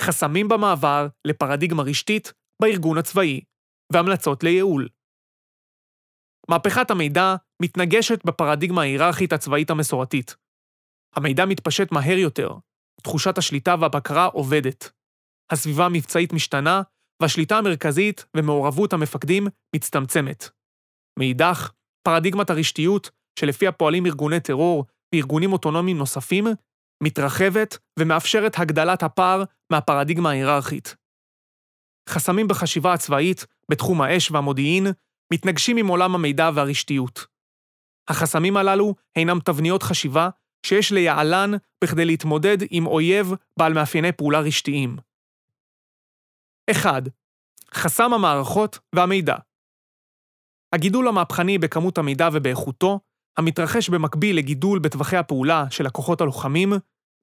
חסמים 0.00 0.48
במעבר 0.48 1.06
לפרדיגמה 1.24 1.82
רשתית 1.82 2.32
בארגון 2.62 2.98
הצבאי, 2.98 3.40
והמלצות 3.92 4.44
לייעול. 4.44 4.88
מהפכת 6.48 6.90
המידע 6.90 7.34
מתנגשת 7.62 8.24
בפרדיגמה 8.24 8.80
ההיררכית 8.80 9.32
הצבאית 9.32 9.70
המסורתית. 9.70 10.36
המידע 11.16 11.44
מתפשט 11.46 11.92
מהר 11.92 12.18
יותר, 12.18 12.50
תחושת 13.02 13.38
השליטה 13.38 13.74
והבקרה 13.80 14.26
עובדת. 14.26 14.90
הסביבה 15.52 15.86
המבצעית 15.86 16.32
משתנה, 16.32 16.82
והשליטה 17.22 17.58
המרכזית 17.58 18.24
ומעורבות 18.36 18.92
המפקדים 18.92 19.46
מצטמצמת. 19.76 20.48
מאידך, 21.18 21.72
פרדיגמת 22.06 22.50
הרשתיות, 22.50 23.10
שלפיה 23.38 23.72
פועלים 23.72 24.06
ארגוני 24.06 24.40
טרור 24.40 24.84
וארגונים 25.14 25.52
אוטונומיים 25.52 25.98
נוספים, 25.98 26.46
מתרחבת 27.02 27.78
ומאפשרת 27.98 28.58
הגדלת 28.58 29.02
הפער 29.02 29.44
מהפרדיגמה 29.72 30.30
ההיררכית. 30.30 30.96
חסמים 32.08 32.48
בחשיבה 32.48 32.92
הצבאית, 32.92 33.46
בתחום 33.70 34.02
האש 34.02 34.30
והמודיעין, 34.30 34.86
מתנגשים 35.32 35.76
עם 35.76 35.86
עולם 35.86 36.14
המידע 36.14 36.50
והרשתיות. 36.54 37.26
החסמים 38.08 38.56
הללו 38.56 38.94
הינם 39.16 39.38
תבניות 39.44 39.82
חשיבה 39.82 40.28
שיש 40.66 40.92
ליעלן 40.92 41.50
בכדי 41.84 42.04
להתמודד 42.04 42.56
עם 42.70 42.86
אויב 42.86 43.32
בעל 43.58 43.72
מאפייני 43.72 44.12
פעולה 44.12 44.40
רשתיים. 44.40 44.96
1. 46.70 47.02
חסם 47.74 48.12
המערכות 48.12 48.78
והמידע. 48.94 49.36
הגידול 50.74 51.08
המהפכני 51.08 51.58
בכמות 51.58 51.98
המידע 51.98 52.28
ובאיכותו, 52.32 53.00
המתרחש 53.38 53.90
במקביל 53.90 54.36
לגידול 54.36 54.78
בטווחי 54.78 55.16
הפעולה 55.16 55.64
של 55.70 55.86
הכוחות 55.86 56.20
הלוחמים, 56.20 56.72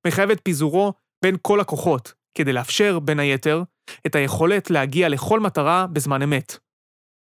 מחייב 0.07 0.29
את 0.29 0.41
פיזורו 0.43 0.93
בין 1.23 1.35
כל 1.41 1.59
הכוחות, 1.59 2.13
כדי 2.37 2.53
לאפשר, 2.53 2.99
בין 2.99 3.19
היתר, 3.19 3.63
את 4.05 4.15
היכולת 4.15 4.69
להגיע 4.69 5.09
לכל 5.09 5.39
מטרה 5.39 5.87
בזמן 5.87 6.21
אמת. 6.21 6.57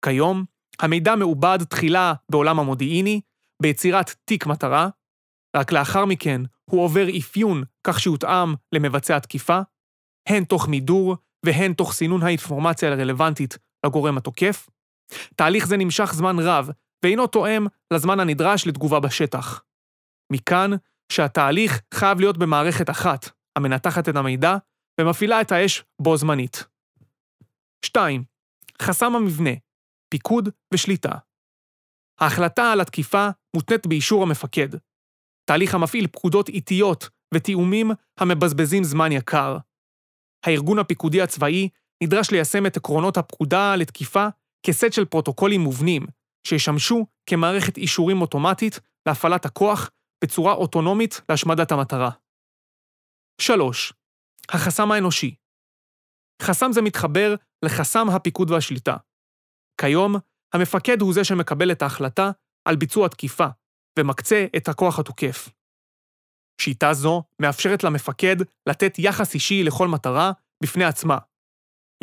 כיום, 0.05 0.45
המידע 0.81 1.17
מעובד 1.17 1.59
תחילה 1.69 2.15
בעולם 2.31 2.61
המודיעיני, 2.61 3.21
ביצירת 3.63 4.15
תיק 4.25 4.47
מטרה, 4.47 4.89
רק 5.57 5.73
לאחר 5.73 6.05
מכן 6.05 6.41
הוא 6.71 6.83
עובר 6.83 7.07
אפיון 7.19 7.63
כך 7.87 8.01
שיותאם 8.01 8.55
למבצע 8.73 9.17
התקיפה, 9.17 9.61
הן 10.29 10.45
תוך 10.45 10.69
מידור 10.69 11.17
והן 11.45 11.73
תוך 11.73 11.93
סינון 11.93 12.23
האינפורמציה 12.23 12.93
הרלוונטית 12.93 13.59
לגורם 13.87 14.17
התוקף. 14.17 14.69
תהליך 15.37 15.67
זה 15.67 15.77
נמשך 15.77 16.13
זמן 16.15 16.37
רב, 16.39 16.71
ואינו 17.05 17.27
תואם 17.27 17.67
לזמן 17.93 18.21
הנדרש 18.21 18.67
לתגובה 18.67 19.01
בשטח. 19.01 19.63
מכאן 20.33 20.71
שהתהליך 21.13 21.81
חייב 21.95 22.21
להיות 22.21 22.39
במערכת 22.39 22.91
אחת, 22.91 23.31
המנתחת 23.57 24.09
את 24.09 24.17
המידע 24.17 24.57
ומפעילה 25.01 25.41
את 25.41 25.53
האש 25.53 25.85
בו 26.03 26.17
זמנית. 26.17 26.65
2. 27.85 28.25
חסם 28.83 29.15
המבנה, 29.15 29.51
פיקוד 30.09 30.49
ושליטה. 30.75 31.13
ההחלטה 32.21 32.73
על 32.73 32.81
התקיפה 32.81 33.29
מותנית 33.57 33.87
באישור 33.87 34.23
המפקד. 34.23 34.69
תהליך 35.45 35.75
המפעיל 35.75 36.07
פקודות 36.07 36.49
איטיות 36.49 37.09
ותיאומים 37.35 37.91
המבזבזים 38.19 38.85
זמן 38.85 39.13
יקר. 39.13 39.59
הארגון 40.47 40.79
הפיקודי 40.79 41.23
הצבאי 41.23 41.69
נדרש 42.03 42.31
ליישם 42.31 42.67
את 42.67 42.77
עקרונות 42.77 43.17
הפקודה 43.17 43.77
לתקיפה 43.77 44.27
כסט 44.67 44.93
של 44.93 45.05
פרוטוקולים 45.05 45.61
מובנים, 45.61 46.07
שישמשו 46.47 47.07
כמערכת 47.27 47.77
אישורים 47.77 48.21
אוטומטית 48.21 48.81
להפעלת 49.09 49.45
הכוח 49.45 49.91
בצורה 50.25 50.53
אוטונומית 50.53 51.21
להשמדת 51.29 51.73
המטרה. 51.73 52.11
3. 53.41 53.93
החסם 54.49 54.93
האנושי. 54.93 55.35
חסם 56.43 56.73
זה 56.73 56.83
מתחבר 56.83 57.35
לחסם 57.65 58.09
הפיקוד 58.09 58.51
והשליטה. 58.51 58.97
כיום, 59.81 60.15
המפקד 60.55 61.01
הוא 61.01 61.15
זה 61.15 61.25
שמקבל 61.25 61.73
את 61.73 61.83
ההחלטה 61.83 62.31
על 62.69 62.77
ביצוע 62.77 63.09
תקיפה, 63.09 63.47
ומקצה 63.99 64.47
את 64.57 64.69
הכוח 64.69 64.99
התוקף. 64.99 65.49
שיטה 66.61 66.95
זו 66.95 67.23
מאפשרת 67.41 67.85
למפקד 67.85 68.37
לתת 68.69 68.99
יחס 68.99 69.35
אישי 69.35 69.65
לכל 69.65 69.89
מטרה 69.89 70.33
בפני 70.63 70.85
עצמה. 70.85 71.19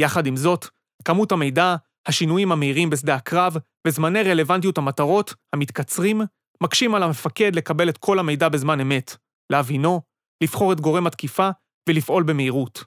יחד 0.01 0.25
עם 0.25 0.35
זאת, 0.35 0.65
כמות 1.05 1.31
המידע, 1.31 1.75
השינויים 2.05 2.51
המהירים 2.51 2.89
בשדה 2.89 3.15
הקרב 3.15 3.57
וזמני 3.87 4.23
רלוונטיות 4.23 4.77
המטרות, 4.77 5.33
המתקצרים, 5.53 6.21
מקשים 6.63 6.95
על 6.95 7.03
המפקד 7.03 7.55
לקבל 7.55 7.89
את 7.89 7.97
כל 7.97 8.19
המידע 8.19 8.49
בזמן 8.49 8.79
אמת, 8.79 9.15
להבינו, 9.51 10.01
לבחור 10.43 10.73
את 10.73 10.81
גורם 10.81 11.07
התקיפה 11.07 11.49
ולפעול 11.89 12.23
במהירות. 12.23 12.83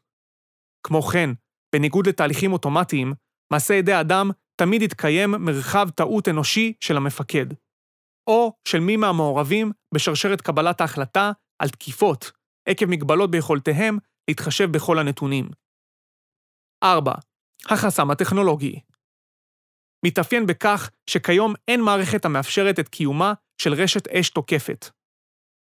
כמו 0.87 1.03
כן, 1.03 1.31
בניגוד 1.74 2.09
לתהליכים 2.09 2.53
אוטומטיים, 2.53 3.12
מעשה 3.53 3.74
ידי 3.74 4.00
אדם 4.00 4.31
תמיד 4.57 4.83
יתקיים 4.83 5.31
מרחב 5.31 5.88
טעות 5.90 6.29
אנושי 6.29 6.72
של 6.81 6.96
המפקד, 6.96 7.46
או 8.27 8.53
של 8.68 8.81
מי 8.81 8.96
מהמעורבים 8.96 9.72
בשרשרת 9.94 10.40
קבלת 10.40 10.81
ההחלטה 10.81 11.33
על 11.64 11.70
תקיפות, 11.70 12.31
עקב 12.68 12.87
מגבלות 12.87 13.31
ביכולתיהם 13.31 13.98
להתחשב 14.29 14.72
בכל 14.72 14.98
הנתונים. 14.98 15.48
4. 16.83 17.12
החסם 17.66 18.11
הטכנולוגי 18.11 18.81
מתאפיין 20.07 20.46
בכך 20.46 20.90
שכיום 21.11 21.55
אין 21.68 21.81
מערכת 21.81 22.24
המאפשרת 22.24 22.79
את 22.79 22.88
קיומה 22.88 23.33
של 23.59 23.74
רשת 23.74 24.09
אש 24.09 24.31
תוקפת. 24.31 24.90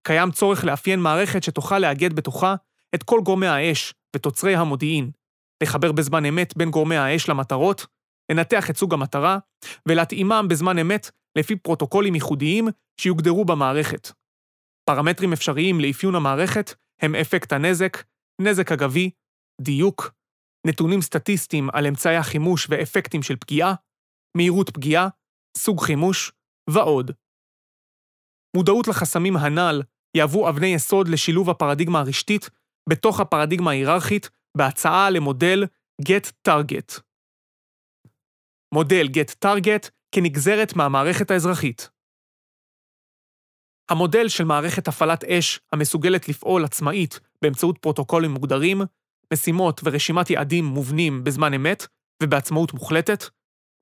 קיים 0.07 0.31
צורך 0.31 0.65
לאפיין 0.65 1.01
מערכת 1.01 1.43
שתוכל 1.43 1.79
לאגד 1.79 2.13
בתוכה 2.13 2.55
את 2.95 3.03
כל 3.03 3.21
גורמי 3.25 3.47
האש 3.47 3.95
ותוצרי 4.17 4.55
המודיעין, 4.55 5.11
לחבר 5.63 5.93
בזמן 5.93 6.25
אמת 6.25 6.57
בין 6.57 6.71
גורמי 6.71 6.97
האש 6.97 7.29
למטרות, 7.29 7.87
לנתח 8.33 8.71
את 8.71 8.77
סוג 8.77 8.95
המטרה, 8.95 9.39
ולהתאימם 9.87 10.47
בזמן 10.51 10.79
אמת 10.79 11.11
לפי 11.39 11.57
פרוטוקולים 11.57 12.15
ייחודיים 12.15 12.69
שיוגדרו 13.01 13.45
במערכת. 13.45 14.22
פרמטרים 14.85 15.33
אפשריים 15.33 15.81
לאפיון 15.81 16.15
המערכת 16.15 16.75
הם 17.03 17.15
אפקט 17.15 17.53
הנזק, 17.53 17.97
נזק 18.41 18.73
אגבי, 18.73 19.11
דיוק, 19.61 20.13
נתונים 20.67 21.01
סטטיסטיים 21.01 21.69
על 21.73 21.87
אמצעי 21.87 22.17
החימוש 22.17 22.67
ואפקטים 22.71 23.23
של 23.23 23.37
פגיעה, 23.37 23.75
מהירות 24.37 24.71
פגיעה, 24.71 25.09
סוג 25.57 25.81
חימוש 25.81 26.33
ועוד. 26.71 27.11
מודעות 28.57 28.89
לחסמים 28.89 29.37
הנ"ל 29.37 29.83
יהוו 30.17 30.49
אבני 30.49 30.67
יסוד 30.67 31.09
לשילוב 31.09 31.51
הפרדיגמה 31.51 32.01
הרשתית 32.01 32.51
בתוך 32.89 33.21
הפרדיגמה 33.21 33.71
ההיררכית 33.71 34.31
בהצעה 34.57 35.11
למודל 35.11 35.65
Get 36.03 36.49
Target. 36.49 37.01
מודל 38.75 39.07
Get 39.07 39.47
Target 39.47 39.91
כנגזרת 40.15 40.77
מהמערכת 40.77 41.31
האזרחית. 41.31 41.91
המודל 43.91 44.29
של 44.29 44.45
מערכת 44.45 44.89
הפעלת 44.89 45.25
אש 45.25 45.61
המסוגלת 45.73 46.29
לפעול 46.29 46.65
עצמאית 46.65 47.21
באמצעות 47.43 47.79
פרוטוקולים 47.79 48.31
מוגדרים, 48.31 48.83
משימות 49.33 49.81
ורשימת 49.85 50.31
יעדים 50.31 50.65
מובנים 50.65 51.25
בזמן 51.25 51.55
אמת 51.55 51.87
ובעצמאות 52.23 52.75
מוחלטת, 52.75 53.25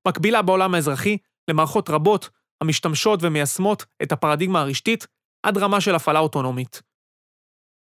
מקבילה 0.08 0.42
בעולם 0.42 0.74
האזרחי 0.74 1.16
למערכות 1.50 1.90
רבות 1.90 2.30
המשתמשות 2.60 3.20
ומיישמות 3.22 3.84
את 4.02 4.12
הפרדיגמה 4.12 4.60
הרשתית 4.60 5.06
עד 5.42 5.58
רמה 5.58 5.80
של 5.80 5.94
הפעלה 5.94 6.18
אוטונומית. 6.18 6.82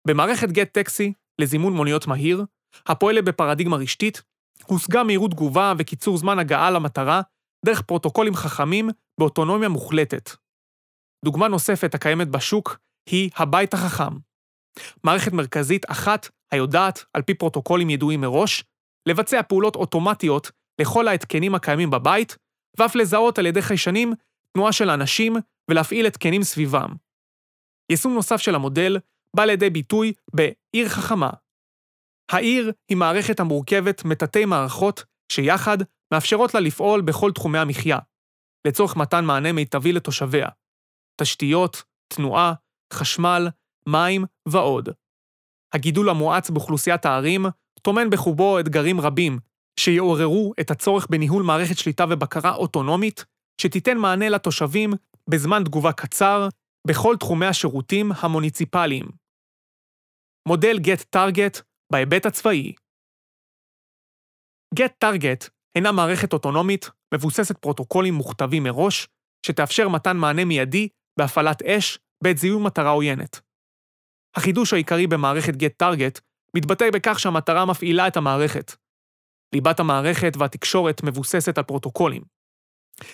במערכת 0.08 0.52
גט 0.52 0.74
טקסי 0.74 1.14
לזימון 1.40 1.74
מוניות 1.74 2.08
מהיר, 2.08 2.46
הפועלת 2.86 3.26
בפרדיגמה 3.26 3.78
רשתית, 3.78 4.22
הושגה 4.66 5.04
מהירות 5.04 5.32
תגובה 5.32 5.74
וקיצור 5.78 6.18
זמן 6.18 6.40
הגעה 6.40 6.72
למטרה 6.72 7.22
דרך 7.66 7.82
פרוטוקולים 7.82 8.36
חכמים 8.36 8.90
באוטונומיה 9.20 9.70
מוחלטת. 9.70 10.30
דוגמה 11.24 11.48
נוספת 11.48 11.96
הקיימת 11.96 12.28
בשוק 12.28 12.78
היא 13.10 13.30
הבית 13.36 13.74
החכם. 13.74 14.18
מערכת 15.04 15.34
מרכזית 15.34 15.92
אחת 15.92 16.30
היודעת, 16.52 17.06
על 17.14 17.22
פי 17.22 17.34
פרוטוקולים 17.34 17.90
ידועים 17.90 18.22
מראש, 18.22 18.64
לבצע 19.06 19.42
פעולות 19.44 19.76
אוטומטיות 19.76 20.52
לכל 20.82 21.08
ההתקנים 21.08 21.56
הקיימים 21.56 21.90
בבית, 21.90 22.38
ואף 22.80 22.96
לזהות 22.96 23.40
על 23.40 23.46
ידי 23.46 23.62
חיישנים 23.62 24.14
תנועה 24.54 24.72
של 24.72 24.90
אנשים 24.90 25.36
ולהפעיל 25.70 26.06
התקנים 26.06 26.44
סביבם. 26.44 26.90
יישום 27.90 28.14
נוסף 28.14 28.38
של 28.38 28.56
המודל 28.56 28.98
בא 29.36 29.46
לידי 29.46 29.70
ביטוי 29.70 30.14
בעיר 30.34 30.90
חכמה. 30.90 31.30
העיר 32.32 32.72
היא 32.90 32.98
מערכת 32.98 33.40
המורכבת 33.40 34.06
מתתי 34.06 34.46
מערכות 34.46 35.04
שיחד 35.32 35.78
מאפשרות 36.14 36.54
לה 36.54 36.60
לפעול 36.60 37.02
בכל 37.02 37.32
תחומי 37.32 37.60
המחיה, 37.60 38.00
לצורך 38.68 38.96
מתן 38.96 39.26
מענה 39.26 39.52
מיטבי 39.52 39.94
לתושביה. 39.94 40.48
תשתיות, 41.22 41.84
תנועה, 42.08 42.54
חשמל, 42.94 43.48
מים 43.88 44.26
ועוד. 44.48 44.90
הגידול 45.74 46.10
המואץ 46.10 46.50
באוכלוסיית 46.50 47.06
הערים 47.06 47.46
טומן 47.82 48.10
בחובו 48.10 48.60
אתגרים 48.60 49.02
רבים, 49.02 49.40
שיעוררו 49.80 50.54
את 50.60 50.72
הצורך 50.72 51.08
בניהול 51.10 51.44
מערכת 51.44 51.78
שליטה 51.78 52.06
ובקרה 52.10 52.56
אוטונומית, 52.56 53.26
שתיתן 53.62 53.98
מענה 53.98 54.30
לתושבים 54.30 54.94
בזמן 55.30 55.64
תגובה 55.64 55.92
קצר, 55.92 56.48
בכל 56.88 57.16
תחומי 57.20 57.46
השירותים 57.46 58.12
המוניציפליים. 58.16 59.06
מודל 60.48 60.78
Get 60.78 61.16
Target 61.16 61.62
בהיבט 61.92 62.26
הצבאי 62.26 62.74
Get 64.80 64.92
Target 65.04 65.50
אינה 65.76 65.92
מערכת 65.92 66.34
אוטונומית 66.34 66.90
מבוססת 67.14 67.58
פרוטוקולים 67.58 68.14
מוכתבים 68.14 68.64
מראש, 68.64 69.08
שתאפשר 69.46 69.90
מתן 69.90 70.18
מענה 70.18 70.46
מיידי 70.46 70.88
בהפעלת 71.20 71.62
אש 71.62 72.00
בעת 72.24 72.38
זיהוי 72.38 72.64
מטרה 72.64 72.90
עוינת. 72.90 73.40
החידוש 74.36 74.74
העיקרי 74.74 75.08
במערכת 75.08 75.54
Get 75.54 75.84
Target 75.84 76.22
מתבטא 76.56 76.90
בכך 76.94 77.20
שהמטרה 77.20 77.66
מפעילה 77.66 78.08
את 78.08 78.18
המערכת. 78.18 78.76
ליבת 79.54 79.80
המערכת 79.80 80.38
והתקשורת 80.38 81.04
מבוססת 81.04 81.58
על 81.58 81.64
פרוטוקולים. 81.64 82.22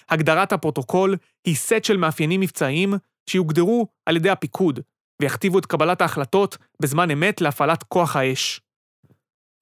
הגדרת 0.09 0.51
הפרוטוקול 0.51 1.15
היא 1.47 1.55
סט 1.55 1.83
של 1.83 1.97
מאפיינים 1.97 2.41
מבצעיים 2.41 2.93
שיוגדרו 3.29 3.87
על 4.05 4.15
ידי 4.15 4.29
הפיקוד, 4.29 4.79
ויכתיבו 5.21 5.59
את 5.59 5.65
קבלת 5.65 6.01
ההחלטות 6.01 6.57
בזמן 6.81 7.11
אמת 7.11 7.41
להפעלת 7.41 7.83
כוח 7.83 8.15
האש. 8.15 8.61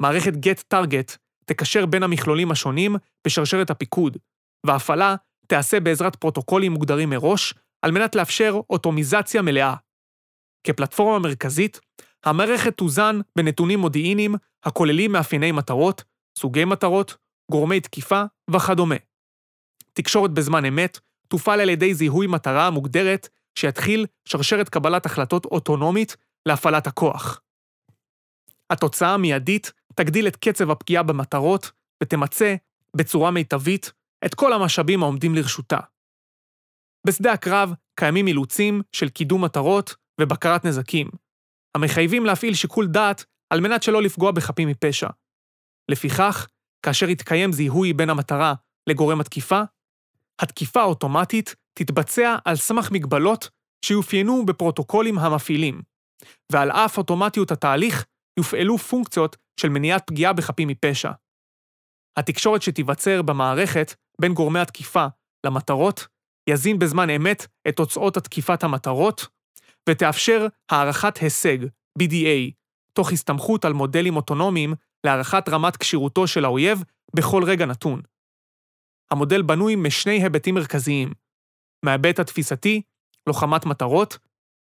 מערכת 0.02 0.34
Get 0.34 0.74
Target 0.74 1.18
תקשר 1.46 1.86
בין 1.86 2.04
המכלולים 2.04 2.52
השונים 2.52 2.96
בשרשרת 3.28 3.70
הפיקוד, 3.70 4.18
וההפעלה 4.66 5.16
תיעשה 5.48 5.80
בעזרת 5.80 6.16
פרוטוקולים 6.16 6.72
מוגדרים 6.72 7.10
מראש, 7.10 7.54
על 7.82 7.92
מנת 7.92 8.16
לאפשר 8.16 8.60
אוטומיזציה 8.70 9.42
מלאה. 9.42 9.76
כפלטפורמה 10.64 11.20
מרכזית, 11.20 11.80
המערכת 12.26 12.78
תוזן 12.78 13.20
בנתונים 13.36 13.80
מודיעיניים 13.80 14.36
הכוללים 14.64 15.12
מאפייני 15.12 15.52
מטרות, 15.52 16.04
סוגי 16.38 16.66
מטרות, 16.66 17.18
גורמי 17.52 17.80
תקיפה 17.80 18.24
וכדומה. 18.52 18.96
תקשורת 19.94 20.32
בזמן 20.32 20.66
אמת 20.66 21.00
תופעל 21.28 21.60
על 21.60 21.70
ידי 21.70 21.94
זיהוי 21.94 22.28
מטרה 22.28 22.70
מוגדרת 22.70 23.30
שיתחיל 23.56 24.06
שרשרת 24.26 24.70
קבלת 24.70 25.06
החלטות 25.06 25.46
אוטונומית 25.46 26.18
להפעלת 26.46 26.88
הכוח. 26.88 27.42
התוצאה 28.70 29.14
המיידית 29.14 29.72
תגדיל 29.96 30.28
את 30.28 30.36
קצב 30.36 30.72
הפגיעה 30.72 31.04
במטרות 31.04 31.72
ותמצה, 32.04 32.56
בצורה 32.96 33.32
מיטבית, 33.32 33.92
את 34.26 34.36
כל 34.36 34.54
המשאבים 34.54 35.04
העומדים 35.04 35.36
לרשותה. 35.36 35.80
בשדה 37.08 37.34
הקרב 37.34 37.74
קיימים 38.00 38.28
אילוצים 38.28 38.82
של 38.92 39.10
קידום 39.10 39.44
מטרות 39.44 39.96
ובקרת 40.22 40.66
נזקים, 40.66 41.10
המחייבים 41.78 42.26
להפעיל 42.26 42.54
שיקול 42.54 42.88
דעת 42.88 43.26
על 43.50 43.62
מנת 43.62 43.84
שלא 43.84 44.02
לפגוע 44.02 44.32
בחפים 44.32 44.68
מפשע. 44.68 45.08
לפיכך, 45.92 46.48
כאשר 46.86 47.10
יתקיים 47.10 47.52
זיהוי 47.52 47.94
בין 47.94 48.10
המטרה 48.10 48.54
לגורם 48.90 49.22
התקיפה, 49.22 49.62
התקיפה 50.42 50.82
האוטומטית 50.82 51.56
תתבצע 51.74 52.38
על 52.46 52.56
סמך 52.56 52.92
מגבלות 52.92 53.50
שיופיינו 53.86 54.46
בפרוטוקולים 54.46 55.20
המפעילים, 55.20 55.82
ועל 56.52 56.72
אף 56.72 56.98
אוטומטיות 56.98 57.52
התהליך 57.52 58.06
יופעלו 58.40 58.78
פונקציות 58.78 59.36
של 59.60 59.70
מניעת 59.70 60.08
פגיעה 60.08 60.34
בחפים 60.34 60.68
מפשע. 60.68 61.12
התקשורת 62.18 62.62
שתיווצר 62.62 63.22
במערכת 63.22 63.94
בין 64.22 64.34
גורמי 64.34 64.60
התקיפה 64.60 65.06
למטרות 65.46 66.08
יזין 66.48 66.80
בזמן 66.80 67.10
אמת 67.10 67.48
את 67.68 67.76
תוצאות 67.76 68.18
התקיפת 68.18 68.64
המטרות, 68.64 69.28
ותאפשר 69.90 70.48
הערכת 70.70 71.18
הישג, 71.18 71.58
BDA, 72.00 72.52
תוך 72.94 73.12
הסתמכות 73.12 73.66
על 73.66 73.74
מודלים 73.74 74.16
אוטונומיים 74.16 74.74
להערכת 75.04 75.50
רמת 75.50 75.78
כשירותו 75.78 76.28
של 76.28 76.46
האויב 76.46 76.84
בכל 77.16 77.44
רגע 77.44 77.66
נתון. 77.66 78.02
המודל 79.12 79.42
בנוי 79.42 79.76
משני 79.76 80.24
היבטים 80.24 80.56
מרכזיים, 80.56 81.12
מההיבט 81.86 82.20
התפיסתי, 82.20 82.82
לוחמת 83.28 83.66
מטרות, 83.66 84.18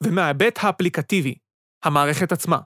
ומההיבט 0.03 0.59
האפליקטיבי, 0.63 1.35
המערכת 1.85 2.33
עצמה, 2.33 2.59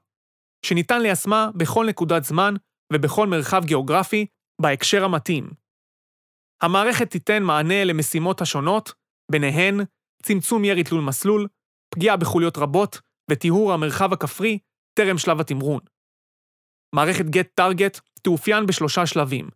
שניתן 0.67 1.03
ליישמה 1.03 1.51
בכל 1.55 1.87
נקודת 1.87 2.25
זמן 2.25 2.55
ובכל 2.93 3.27
מרחב 3.27 3.65
גיאוגרפי 3.65 4.27
בהקשר 4.61 5.05
המתאים. 5.05 5.64
המערכת 6.63 7.11
תיתן 7.11 7.43
מענה 7.43 7.85
למשימות 7.85 8.41
השונות, 8.41 8.93
ביניהן 9.31 9.81
צמצום 10.23 10.65
ירי 10.65 10.85
תלול 10.85 11.01
מסלול, 11.01 11.49
פגיעה 11.95 12.17
בחוליות 12.17 12.59
רבות 12.59 13.01
וטיהור 13.31 13.73
המרחב 13.73 14.13
הכפרי 14.13 14.59
טרם 14.99 15.19
שלב 15.19 15.41
התמרון. 15.41 15.81
מערכת 16.95 17.25
Get 17.25 17.61
Target 17.61 18.01
תאופיין 18.23 18.67
בשלושה 18.67 19.07
שלבים. 19.07 19.49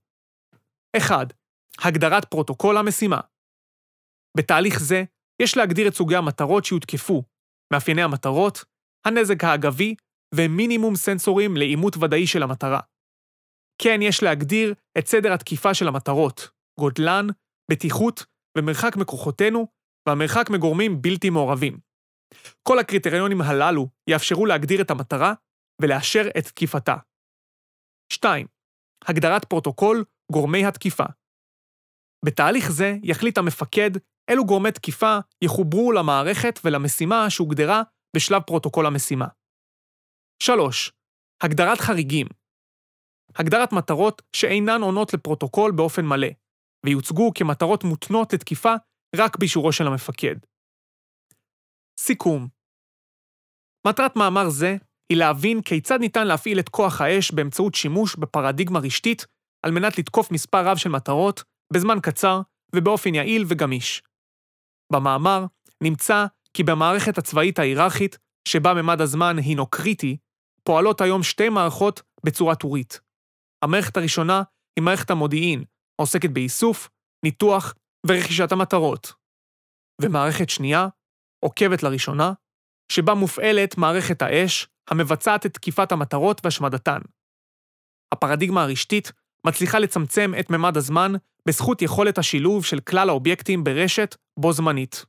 1. 0.97 1.33
הגדרת 1.79 2.25
פרוטוקול 2.25 2.77
המשימה. 2.77 3.21
בתהליך 4.37 4.81
זה, 4.81 5.05
יש 5.43 5.57
להגדיר 5.57 5.89
את 5.89 5.95
סוגי 5.95 6.17
המטרות 6.17 6.65
שיותקפו, 6.65 7.23
מאפייני 7.73 8.03
המטרות, 8.03 8.65
הנזק 9.07 9.45
האגבי 9.45 9.95
ומינימום 10.35 10.97
סנסורים 10.97 11.57
לאימות 11.57 11.97
ודאי 11.97 12.27
של 12.27 12.43
המטרה. 12.43 12.81
כן, 13.83 14.03
יש 14.03 14.23
להגדיר 14.23 14.75
את 14.99 15.07
סדר 15.07 15.33
התקיפה 15.33 15.75
של 15.75 15.89
המטרות, 15.89 16.49
גודלן, 16.79 17.27
בטיחות 17.71 18.25
ומרחק 18.59 18.97
מכוחותינו, 18.97 19.67
והמרחק 20.09 20.51
מגורמים 20.51 21.03
בלתי 21.03 21.31
מעורבים. 21.31 21.79
כל 22.69 22.79
הקריטריונים 22.79 23.41
הללו 23.41 23.89
יאפשרו 24.11 24.47
להגדיר 24.47 24.81
את 24.83 24.91
המטרה 24.91 25.33
ולאשר 25.83 26.29
את 26.39 26.45
תקיפתה. 26.45 26.97
2. 28.13 28.47
הגדרת 29.09 29.45
פרוטוקול 29.45 30.05
גורמי 30.33 30.65
התקיפה. 30.67 31.05
בתהליך 32.25 32.71
זה 32.71 32.97
יחליט 33.03 33.39
המפקד 33.39 33.91
אילו 34.31 34.45
גורמי 34.47 34.73
תקיפה 34.73 35.19
יחוברו 35.45 35.93
למערכת 35.93 36.59
ולמשימה 36.65 37.31
שהוגדרה 37.31 37.83
בשלב 38.17 38.43
פרוטוקול 38.43 38.87
המשימה. 38.87 39.27
3. 40.43 40.93
הגדרת 41.43 41.79
חריגים. 41.79 42.27
הגדרת 43.37 43.73
מטרות 43.73 44.23
שאינן 44.37 44.83
עונות 44.83 45.15
לפרוטוקול 45.15 45.73
באופן 45.73 46.05
מלא, 46.05 46.29
ויוצגו 46.87 47.33
כמטרות 47.35 47.85
מותנות 47.85 48.33
לתקיפה 48.33 48.75
רק 49.17 49.39
באישורו 49.39 49.73
של 49.73 49.87
המפקד. 49.87 50.37
סיכום 52.01 52.49
מטרת 53.87 54.17
מאמר 54.17 54.49
זה 54.49 54.77
היא 55.13 55.19
להבין 55.19 55.63
כיצד 55.63 56.01
ניתן 56.01 56.27
להפעיל 56.27 56.59
את 56.61 56.69
כוח 56.69 57.01
האש 57.01 57.31
באמצעות 57.31 57.75
שימוש 57.75 58.17
בפרדיגמה 58.17 58.79
רשתית 58.79 59.27
על 59.67 59.73
מנת 59.73 59.99
לתקוף 59.99 60.31
מספר 60.31 60.69
רב 60.69 60.77
של 60.77 60.89
מטרות, 60.89 61.45
בזמן 61.73 61.99
קצר 62.03 62.41
ובאופן 62.75 63.15
יעיל 63.15 63.45
וגמיש. 63.49 64.03
במאמר 64.93 65.45
נמצא 65.83 66.27
כי 66.55 66.63
במערכת 66.63 67.19
הצבאית 67.19 67.59
ההיררכית, 67.59 68.19
שבה 68.49 68.75
ממד 68.75 69.01
הזמן 69.01 69.39
הינו 69.39 69.67
קריטי, 69.67 70.17
פועלות 70.63 71.01
היום 71.01 71.23
שתי 71.23 71.49
מערכות 71.49 72.03
בצורה 72.27 72.55
טורית. 72.55 73.01
המערכת 73.65 73.97
הראשונה 73.97 74.43
היא 74.77 74.85
מערכת 74.85 75.11
המודיעין, 75.11 75.65
העוסקת 75.99 76.31
באיסוף, 76.31 76.89
ניתוח 77.25 77.75
ורכישת 78.07 78.53
המטרות. 78.53 79.13
ומערכת 80.03 80.51
שנייה, 80.51 80.89
עוקבת 81.45 81.83
לראשונה, 81.83 82.33
שבה 82.93 83.15
מופעלת 83.15 83.79
מערכת 83.79 84.23
האש, 84.23 84.69
המבצעת 84.91 85.47
את 85.47 85.55
תקיפת 85.55 85.93
המטרות 85.93 86.41
והשמדתן. 86.45 86.99
הפרדיגמה 88.15 88.63
הרשתית 88.63 89.13
מצליחה 89.47 89.79
לצמצם 89.79 90.33
את 90.41 90.51
ממד 90.51 90.77
הזמן 90.77 91.13
בזכות 91.49 91.83
יכולת 91.83 92.19
השילוב 92.19 92.65
של 92.65 92.81
כלל 92.81 93.09
האובייקטים 93.09 93.65
ברשת 93.65 94.17
בו 94.39 94.53
זמנית. 94.53 95.05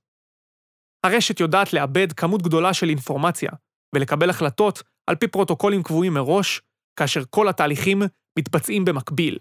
הרשת 1.06 1.40
יודעת 1.40 1.74
לאבד 1.74 2.14
כמות 2.14 2.42
גדולה 2.42 2.74
של 2.74 2.90
אינפורמציה 2.90 3.52
ולקבל 3.96 4.30
החלטות 4.30 4.84
על 5.08 5.16
פי 5.16 5.28
פרוטוקולים 5.28 5.84
קבועים 5.84 6.14
מראש, 6.14 6.62
כאשר 7.00 7.24
כל 7.30 7.50
התהליכים 7.50 8.02
מתבצעים 8.40 8.86
במקביל. 8.86 9.40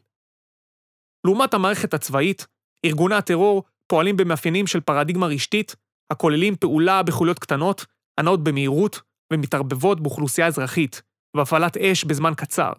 לעומת 1.26 1.54
המערכת 1.54 1.94
הצבאית, 1.94 2.46
ארגוני 2.85 3.14
הטרור 3.14 3.64
פועלים 3.87 4.16
במאפיינים 4.16 4.66
של 4.66 4.81
פרדיגמה 4.81 5.26
רשתית, 5.26 5.76
הכוללים 6.12 6.57
פעולה 6.57 7.02
בחוליות 7.02 7.38
קטנות, 7.38 7.87
הנעות 8.20 8.44
במהירות 8.44 9.00
ומתערבבות 9.33 10.00
באוכלוסייה 10.00 10.46
אזרחית, 10.46 11.02
והפעלת 11.37 11.76
אש 11.76 12.04
בזמן 12.04 12.33
קצר. 12.37 12.72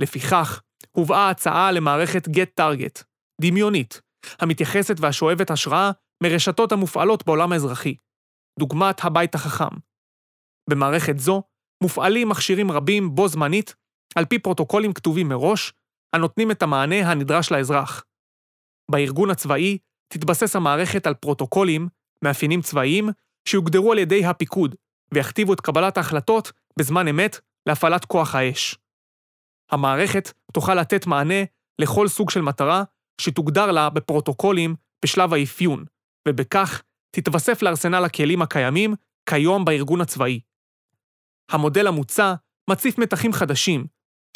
לפיכך, 0.00 0.60
הובאה 0.92 1.30
הצעה 1.30 1.72
למערכת 1.72 2.28
Get 2.28 2.60
Target, 2.60 3.04
דמיונית, 3.40 4.00
המתייחסת 4.38 4.94
והשואבת 5.00 5.50
השראה 5.50 5.90
מרשתות 6.22 6.72
המופעלות 6.72 7.26
בעולם 7.26 7.52
האזרחי, 7.52 7.94
דוגמת 8.58 9.04
הבית 9.04 9.34
החכם. 9.34 9.76
במערכת 10.70 11.18
זו 11.18 11.42
מופעלים 11.82 12.28
מכשירים 12.28 12.70
רבים 12.70 13.14
בו 13.14 13.28
זמנית, 13.28 13.74
על 14.14 14.24
פי 14.24 14.38
פרוטוקולים 14.38 14.92
כתובים 14.92 15.28
מראש, 15.28 15.72
הנותנים 16.12 16.50
את 16.50 16.62
המענה 16.62 17.10
הנדרש 17.10 17.52
לאזרח. 17.52 18.04
בארגון 18.90 19.30
הצבאי 19.30 19.78
תתבסס 20.08 20.56
המערכת 20.56 21.06
על 21.06 21.14
פרוטוקולים, 21.14 21.88
מאפיינים 22.24 22.62
צבאיים, 22.62 23.08
שיוגדרו 23.48 23.92
על 23.92 23.98
ידי 23.98 24.26
הפיקוד, 24.26 24.74
ויכתיבו 25.14 25.52
את 25.52 25.60
קבלת 25.60 25.96
ההחלטות 25.96 26.52
בזמן 26.78 27.08
אמת 27.08 27.40
להפעלת 27.66 28.04
כוח 28.04 28.34
האש. 28.34 28.78
המערכת 29.70 30.32
תוכל 30.52 30.74
לתת 30.74 31.06
מענה 31.06 31.44
לכל 31.78 32.08
סוג 32.08 32.30
של 32.30 32.40
מטרה 32.40 32.84
שתוגדר 33.20 33.72
לה 33.72 33.90
בפרוטוקולים 33.90 34.74
בשלב 35.04 35.34
האפיון, 35.34 35.84
ובכך 36.28 36.82
תתווסף 37.10 37.62
לארסנל 37.62 38.04
הכלים 38.04 38.42
הקיימים 38.42 38.94
כיום 39.28 39.64
בארגון 39.64 40.00
הצבאי. 40.00 40.40
המודל 41.50 41.86
המוצע 41.86 42.34
מציף 42.70 42.98
מתחים 42.98 43.32
חדשים, 43.32 43.86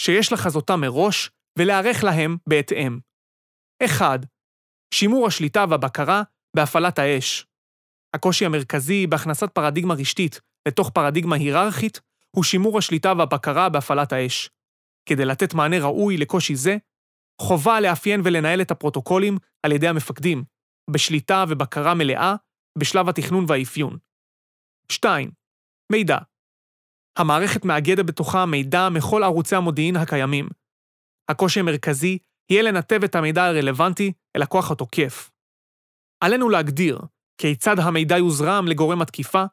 שיש 0.00 0.32
לחזותם 0.32 0.80
מראש 0.80 1.30
ולהיערך 1.58 2.04
להם 2.04 2.36
בהתאם. 2.48 2.98
1. 3.84 4.20
שימור 4.94 5.26
השליטה 5.26 5.64
והבקרה 5.70 6.22
בהפעלת 6.56 6.98
האש. 6.98 7.46
הקושי 8.16 8.46
המרכזי 8.46 9.06
בהכנסת 9.06 9.50
פרדיגמה 9.52 9.94
רשתית 9.94 10.40
לתוך 10.68 10.90
פרדיגמה 10.90 11.36
היררכית 11.36 12.00
הוא 12.36 12.44
שימור 12.44 12.78
השליטה 12.78 13.12
והבקרה 13.18 13.68
בהפעלת 13.68 14.12
האש. 14.12 14.50
כדי 15.08 15.24
לתת 15.24 15.54
מענה 15.54 15.78
ראוי 15.78 16.16
לקושי 16.16 16.56
זה, 16.56 16.76
חובה 17.40 17.80
לאפיין 17.80 18.20
ולנהל 18.24 18.60
את 18.60 18.70
הפרוטוקולים 18.70 19.38
על 19.62 19.72
ידי 19.72 19.88
המפקדים, 19.88 20.44
בשליטה 20.90 21.44
ובקרה 21.48 21.94
מלאה 21.94 22.34
בשלב 22.78 23.08
התכנון 23.08 23.44
והאפיון. 23.48 23.98
2. 24.92 25.30
מידע. 25.92 26.18
המערכת 27.18 27.64
מאגדת 27.64 28.06
בתוכה 28.06 28.46
מידע 28.46 28.88
מכל 28.88 29.22
ערוצי 29.22 29.56
המודיעין 29.56 29.96
הקיימים. 29.96 30.48
הקושי 31.28 31.60
המרכזי 31.60 32.18
יהיה 32.50 32.62
לנתב 32.62 33.00
את 33.04 33.14
המידע 33.14 33.44
הרלוונטי 33.44 34.12
אל 34.36 34.42
הכוח 34.42 34.70
התוקף. 34.70 35.30
עלינו 36.20 36.48
להגדיר 36.48 36.98
כיצד 37.38 37.78
המידע 37.78 38.18
יוזרם 38.18 38.68
לגורם 38.68 39.02
התקיפה, 39.02 39.44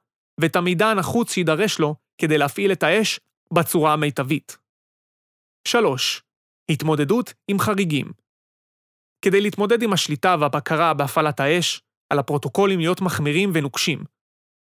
ואת 0.41 0.55
המידע 0.55 0.87
הנחוץ 0.87 1.33
שידרש 1.33 1.79
לו 1.79 1.95
כדי 2.17 2.37
להפעיל 2.37 2.71
את 2.71 2.83
האש 2.83 3.19
בצורה 3.53 3.93
המיטבית. 3.93 4.57
3. 5.67 6.23
התמודדות 6.71 7.33
עם 7.47 7.59
חריגים. 7.59 8.11
כדי 9.25 9.41
להתמודד 9.41 9.81
עם 9.81 9.93
השליטה 9.93 10.35
והבקרה 10.39 10.93
בהפעלת 10.93 11.39
האש, 11.39 11.81
על 12.09 12.19
הפרוטוקולים 12.19 12.79
להיות 12.79 13.01
מחמירים 13.01 13.51
ונוקשים. 13.53 14.03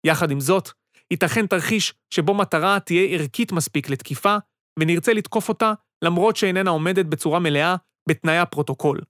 יחד 0.05 0.31
עם 0.31 0.39
זאת, 0.39 0.69
ייתכן 1.11 1.47
תרחיש 1.47 1.93
שבו 2.13 2.33
מטרה 2.33 2.79
תהיה 2.79 3.19
ערכית 3.19 3.51
מספיק 3.51 3.89
לתקיפה, 3.89 4.37
ונרצה 4.79 5.13
לתקוף 5.13 5.49
אותה 5.49 5.73
למרות 6.03 6.35
שאיננה 6.35 6.69
עומדת 6.69 7.05
בצורה 7.05 7.39
מלאה 7.39 7.75
בתנאי 8.09 8.37
הפרוטוקול. 8.37 9.01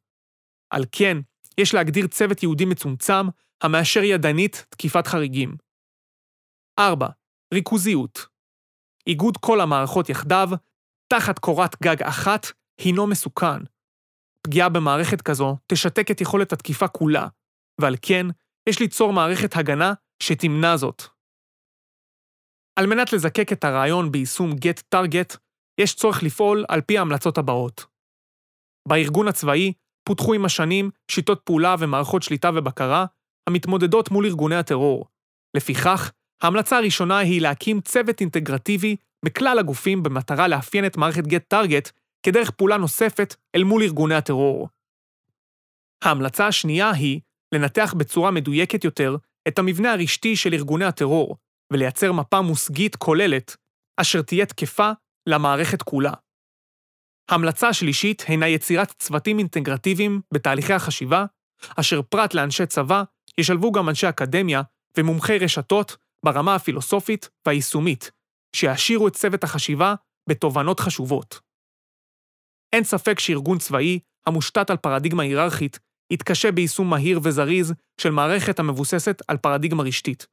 על 0.73 0.84
כן, 0.91 1.17
יש 1.58 1.73
להגדיר 1.73 2.08
צוות 2.08 2.43
ייעודי 2.43 2.65
מצומצם 2.65 3.27
המאשר 3.63 4.04
ידנית 4.04 4.65
תקיפת 4.69 5.08
חריגים. 5.08 5.56
4. 6.80 7.08
ריכוזיות. 7.54 8.25
איגוד 9.08 9.38
כל 9.38 9.62
המערכות 9.62 10.10
יחדיו, 10.10 10.49
תחת 11.13 11.39
קורת 11.39 11.82
גג 11.84 12.04
אחת, 12.04 12.45
הינו 12.80 13.08
מסוכן. 13.08 13.63
פגיעה 14.47 14.69
במערכת 14.69 15.21
כזו 15.21 15.58
תשתק 15.67 16.12
את 16.12 16.21
יכולת 16.21 16.54
התקיפה 16.54 16.88
כולה, 16.88 17.27
ועל 17.82 17.95
כן, 18.01 18.25
יש 18.69 18.80
ליצור 18.80 19.13
מערכת 19.13 19.56
הגנה 19.56 19.93
שתמנע 20.23 20.77
זאת. 20.77 21.01
על 22.80 22.88
מנת 22.88 23.13
לזקק 23.13 23.51
את 23.51 23.63
הרעיון 23.63 24.12
ביישום 24.12 24.51
Get 24.51 24.95
Target, 24.95 25.38
יש 25.82 25.96
צורך 25.96 26.24
לפעול 26.24 26.65
על 26.67 26.82
פי 26.82 26.98
ההמלצות 26.98 27.38
הבאות. 27.38 27.86
בארגון 28.88 29.28
הצבאי 29.28 29.74
פותחו 30.04 30.34
עם 30.34 30.46
השנים 30.46 30.89
שיטות 31.12 31.41
פעולה 31.44 31.76
ומערכות 31.80 32.24
שליטה 32.24 32.50
ובקרה 32.56 33.06
המתמודדות 33.50 34.12
מול 34.12 34.26
ארגוני 34.26 34.56
הטרור. 34.56 35.06
לפיכך, 35.58 36.12
ההמלצה 36.44 36.78
הראשונה 36.78 37.17
היא 37.17 37.41
להקים 37.41 37.82
צוות 37.82 38.22
אינטגרטיבי 38.22 38.96
בכלל 39.26 39.60
הגופים 39.60 40.04
במטרה 40.04 40.48
לאפיין 40.48 40.86
את 40.86 40.98
מערכת 40.98 41.24
Get 41.24 41.54
Target 41.54 41.91
כדרך 42.26 42.52
פעולה 42.52 42.78
נוספת 42.78 43.36
אל 43.56 43.63
מול 43.63 43.84
ארגוני 43.84 44.15
הטרור. 44.15 44.70
ההמלצה 46.04 46.48
השנייה 46.48 46.91
היא 46.91 47.20
לנתח 47.54 47.94
בצורה 47.98 48.32
מדויקת 48.32 48.84
יותר 48.84 49.15
את 49.48 49.60
המבנה 49.60 49.94
הרשתי 49.94 50.36
של 50.36 50.54
ארגוני 50.54 50.86
הטרור, 50.86 51.38
ולייצר 51.74 52.12
מפה 52.12 52.41
מושגית 52.41 52.96
כוללת, 52.96 53.56
אשר 53.98 54.22
תהיה 54.22 54.46
תקפה 54.46 54.91
למערכת 55.27 55.81
כולה. 55.81 56.13
המלצה 57.29 57.67
השלישית 57.67 58.23
הינה 58.27 58.47
יצירת 58.47 58.93
צוותים 58.99 59.39
אינטגרטיביים 59.39 60.21
בתהליכי 60.34 60.73
החשיבה, 60.73 61.25
אשר 61.79 62.01
פרט 62.01 62.34
לאנשי 62.34 62.65
צבא, 62.65 63.03
ישלבו 63.38 63.71
גם 63.71 63.89
אנשי 63.89 64.10
אקדמיה 64.10 64.62
ומומחי 64.97 65.38
רשתות 65.38 65.97
ברמה 66.25 66.55
הפילוסופית 66.55 67.29
והיישומית, 67.45 68.12
שיעשירו 68.55 69.07
את 69.07 69.15
צוות 69.15 69.43
החשיבה 69.43 69.95
בתובנות 70.29 70.79
חשובות. 70.79 71.39
אין 72.73 72.84
ספק 72.84 73.19
שארגון 73.19 73.57
צבאי, 73.57 73.99
המושתת 74.27 74.69
על 74.69 74.77
פרדיגמה 74.77 75.23
היררכית, 75.23 75.79
יתקשה 76.12 76.51
ביישום 76.51 76.89
מהיר 76.89 77.19
וזריז 77.23 77.73
של 78.01 78.10
מערכת 78.10 78.60
המבוססת 78.60 79.21
על 79.27 79.38
פרדיגמה 79.38 79.84
רשתית. 79.84 80.27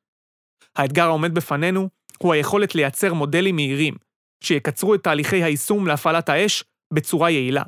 האתגר 0.76 1.04
העומד 1.04 1.34
בפנינו 1.34 1.88
הוא 2.18 2.32
היכולת 2.32 2.74
לייצר 2.74 3.14
מודלים 3.14 3.56
מהירים, 3.56 3.94
שיקצרו 4.44 4.94
את 4.94 5.02
תהליכי 5.02 5.42
היישום 5.42 5.86
להפעלת 5.86 6.28
האש 6.28 6.64
בצורה 6.94 7.30
יעילה, 7.30 7.62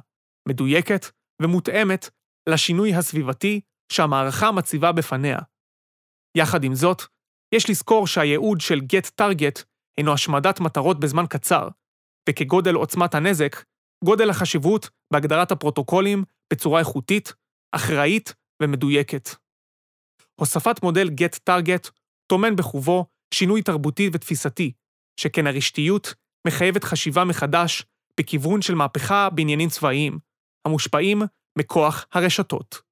מדויקת 0.48 1.06
ומותאמת 1.42 2.10
לשינוי 2.48 2.94
הסביבתי 2.94 3.60
שהמערכה 3.92 4.52
מציבה 4.52 4.92
בפניה. 4.92 5.38
יחד 6.36 6.64
עם 6.64 6.74
זאת, 6.74 7.02
יש 7.54 7.70
לזכור 7.70 8.06
שהייעוד 8.06 8.60
של 8.60 8.78
Get 8.78 9.10
Target 9.20 9.64
הינו 9.96 10.12
השמדת 10.12 10.60
מטרות 10.60 11.00
בזמן 11.00 11.24
קצר, 11.28 11.68
וכגודל 12.28 12.74
עוצמת 12.74 13.14
הנזק, 13.14 13.56
גודל 14.04 14.30
החשיבות 14.30 14.90
בהגדרת 15.12 15.52
הפרוטוקולים 15.52 16.24
בצורה 16.52 16.80
איכותית, 16.80 17.32
אחראית 17.72 18.34
ומדויקת. 18.62 19.28
הוספת 20.40 20.82
מודל 20.82 21.08
Get 21.08 21.38
Target 21.50 21.90
טומן 22.26 22.56
בחובו 22.56 23.06
שינוי 23.34 23.62
תרבותי 23.62 24.10
ותפיסתי, 24.12 24.72
שכן 25.20 25.46
הרשתיות 25.46 26.14
מחייבת 26.46 26.84
חשיבה 26.84 27.24
מחדש 27.24 27.84
בכיוון 28.20 28.62
של 28.62 28.74
מהפכה 28.74 29.30
בעניינים 29.30 29.68
צבאיים, 29.68 30.18
המושפעים 30.64 31.22
מכוח 31.58 32.06
הרשתות. 32.12 32.89